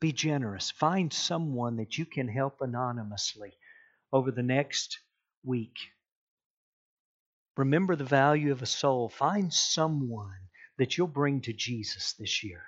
Be 0.00 0.10
generous. 0.10 0.72
Find 0.72 1.12
someone 1.12 1.76
that 1.76 1.96
you 1.96 2.04
can 2.04 2.26
help 2.26 2.60
anonymously 2.60 3.52
over 4.12 4.32
the 4.32 4.42
next 4.42 4.98
week. 5.44 5.76
Remember 7.56 7.94
the 7.94 8.02
value 8.02 8.50
of 8.50 8.62
a 8.62 8.66
soul. 8.66 9.08
Find 9.08 9.54
someone 9.54 10.48
that 10.76 10.98
you'll 10.98 11.06
bring 11.06 11.42
to 11.42 11.52
Jesus 11.52 12.14
this 12.14 12.42
year. 12.42 12.64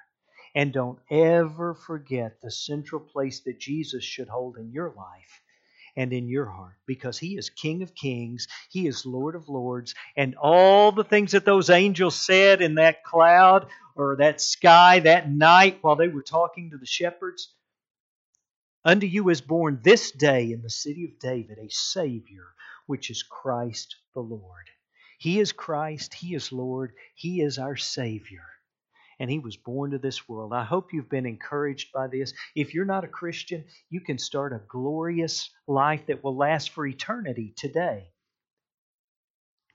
And 0.58 0.72
don't 0.72 0.98
ever 1.08 1.72
forget 1.72 2.40
the 2.40 2.50
central 2.50 3.00
place 3.00 3.38
that 3.42 3.60
Jesus 3.60 4.02
should 4.02 4.26
hold 4.26 4.56
in 4.56 4.72
your 4.72 4.90
life 4.90 5.40
and 5.94 6.12
in 6.12 6.28
your 6.28 6.46
heart 6.46 6.74
because 6.84 7.16
He 7.16 7.38
is 7.38 7.48
King 7.48 7.80
of 7.84 7.94
Kings, 7.94 8.48
He 8.68 8.88
is 8.88 9.06
Lord 9.06 9.36
of 9.36 9.48
Lords, 9.48 9.94
and 10.16 10.34
all 10.34 10.90
the 10.90 11.04
things 11.04 11.30
that 11.30 11.44
those 11.44 11.70
angels 11.70 12.16
said 12.16 12.60
in 12.60 12.74
that 12.74 13.04
cloud 13.04 13.68
or 13.94 14.16
that 14.16 14.40
sky 14.40 14.98
that 14.98 15.30
night 15.30 15.78
while 15.82 15.94
they 15.94 16.08
were 16.08 16.24
talking 16.24 16.70
to 16.72 16.76
the 16.76 16.86
shepherds. 16.86 17.54
Unto 18.84 19.06
you 19.06 19.28
is 19.28 19.40
born 19.40 19.78
this 19.84 20.10
day 20.10 20.50
in 20.50 20.62
the 20.62 20.70
city 20.70 21.04
of 21.04 21.20
David 21.20 21.58
a 21.58 21.70
Savior, 21.70 22.46
which 22.86 23.10
is 23.10 23.22
Christ 23.22 23.94
the 24.12 24.22
Lord. 24.22 24.66
He 25.20 25.38
is 25.38 25.52
Christ, 25.52 26.14
He 26.14 26.34
is 26.34 26.50
Lord, 26.50 26.94
He 27.14 27.42
is 27.42 27.60
our 27.60 27.76
Savior 27.76 28.42
and 29.20 29.30
he 29.30 29.38
was 29.38 29.56
born 29.56 29.90
to 29.90 29.98
this 29.98 30.28
world. 30.28 30.52
I 30.52 30.64
hope 30.64 30.92
you've 30.92 31.10
been 31.10 31.26
encouraged 31.26 31.92
by 31.92 32.06
this. 32.06 32.32
If 32.54 32.74
you're 32.74 32.84
not 32.84 33.04
a 33.04 33.08
Christian, 33.08 33.64
you 33.90 34.00
can 34.00 34.18
start 34.18 34.52
a 34.52 34.60
glorious 34.68 35.50
life 35.66 36.06
that 36.06 36.22
will 36.22 36.36
last 36.36 36.70
for 36.70 36.86
eternity 36.86 37.52
today. 37.56 38.10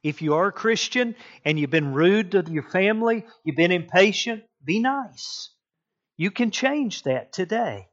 If 0.04 0.22
you 0.22 0.36
are 0.36 0.48
a 0.48 0.52
Christian 0.52 1.16
and 1.46 1.58
you've 1.58 1.70
been 1.70 1.94
rude 1.94 2.32
to 2.32 2.44
your 2.50 2.64
family, 2.64 3.26
you've 3.44 3.56
been 3.56 3.72
impatient, 3.72 4.44
be 4.64 4.80
nice. 4.80 5.50
You 6.18 6.30
can 6.30 6.52
change 6.52 7.04
that 7.04 7.32
today. 7.34 7.88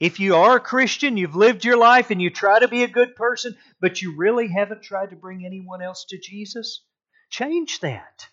If 0.00 0.18
you 0.18 0.34
are 0.34 0.56
a 0.56 0.60
Christian, 0.60 1.16
you've 1.16 1.36
lived 1.36 1.64
your 1.64 1.76
life 1.76 2.10
and 2.10 2.20
you 2.20 2.30
try 2.30 2.58
to 2.58 2.68
be 2.68 2.82
a 2.82 2.88
good 2.88 3.14
person, 3.14 3.56
but 3.80 4.02
you 4.02 4.16
really 4.16 4.48
haven't 4.48 4.82
tried 4.82 5.10
to 5.10 5.16
bring 5.16 5.46
anyone 5.46 5.82
else 5.82 6.04
to 6.08 6.18
Jesus, 6.18 6.84
change 7.30 7.80
that. 7.80 8.28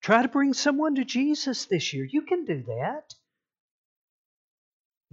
Try 0.00 0.22
to 0.22 0.28
bring 0.28 0.54
someone 0.54 0.94
to 0.94 1.04
Jesus 1.04 1.66
this 1.66 1.92
year. 1.92 2.04
You 2.04 2.22
can 2.22 2.44
do 2.44 2.62
that. 2.62 3.14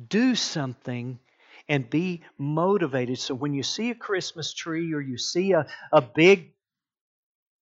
Do 0.08 0.36
something 0.36 1.19
and 1.67 1.89
be 1.89 2.23
motivated. 2.38 3.19
So 3.19 3.36
when 3.36 3.54
you 3.54 3.63
see 3.63 3.89
a 3.89 3.95
Christmas 3.95 4.54
tree 4.54 4.93
or 4.93 5.02
you 5.02 5.17
see 5.17 5.52
a, 5.52 5.67
a 5.91 6.02
big 6.02 6.54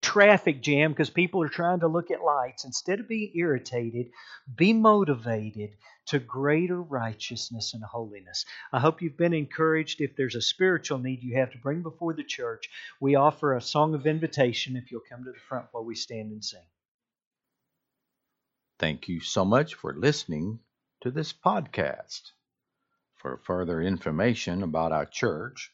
traffic 0.01 0.62
jam 0.62 0.91
because 0.91 1.09
people 1.09 1.41
are 1.41 1.49
trying 1.49 1.79
to 1.79 1.88
look 1.88 2.12
at 2.12 2.21
lights, 2.21 2.65
instead 2.65 2.99
of 2.99 3.07
being 3.07 3.31
irritated, 3.36 4.07
be 4.53 4.73
motivated 4.73 5.77
to 6.07 6.19
greater 6.19 6.81
righteousness 6.81 7.73
and 7.73 7.83
holiness. 7.83 8.45
I 8.73 8.81
hope 8.81 9.01
you've 9.01 9.15
been 9.15 9.33
encouraged. 9.33 10.01
If 10.01 10.17
there's 10.17 10.36
a 10.36 10.41
spiritual 10.41 10.99
need 10.99 11.23
you 11.23 11.38
have 11.38 11.51
to 11.53 11.57
bring 11.57 11.81
before 11.81 12.13
the 12.13 12.25
church, 12.25 12.69
we 12.99 13.15
offer 13.15 13.55
a 13.55 13.62
song 13.62 13.95
of 13.95 14.05
invitation 14.05 14.75
if 14.75 14.91
you'll 14.91 15.01
come 15.09 15.23
to 15.23 15.31
the 15.31 15.39
front 15.47 15.67
while 15.71 15.86
we 15.86 15.95
stand 15.95 16.33
and 16.33 16.43
sing. 16.43 16.59
Thank 18.79 19.07
you 19.07 19.19
so 19.19 19.45
much 19.45 19.75
for 19.75 19.93
listening 19.93 20.59
to 21.01 21.12
this 21.12 21.33
podcast. 21.33 22.31
For 23.15 23.38
further 23.38 23.79
information 23.81 24.63
about 24.63 24.91
our 24.91 25.05
church, 25.05 25.71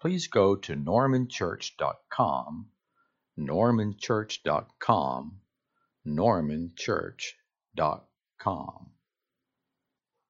please 0.00 0.26
go 0.26 0.56
to 0.56 0.74
normanchurch.com, 0.74 2.70
normanchurch.com, 3.38 5.40
normanchurch.com. 6.06 8.97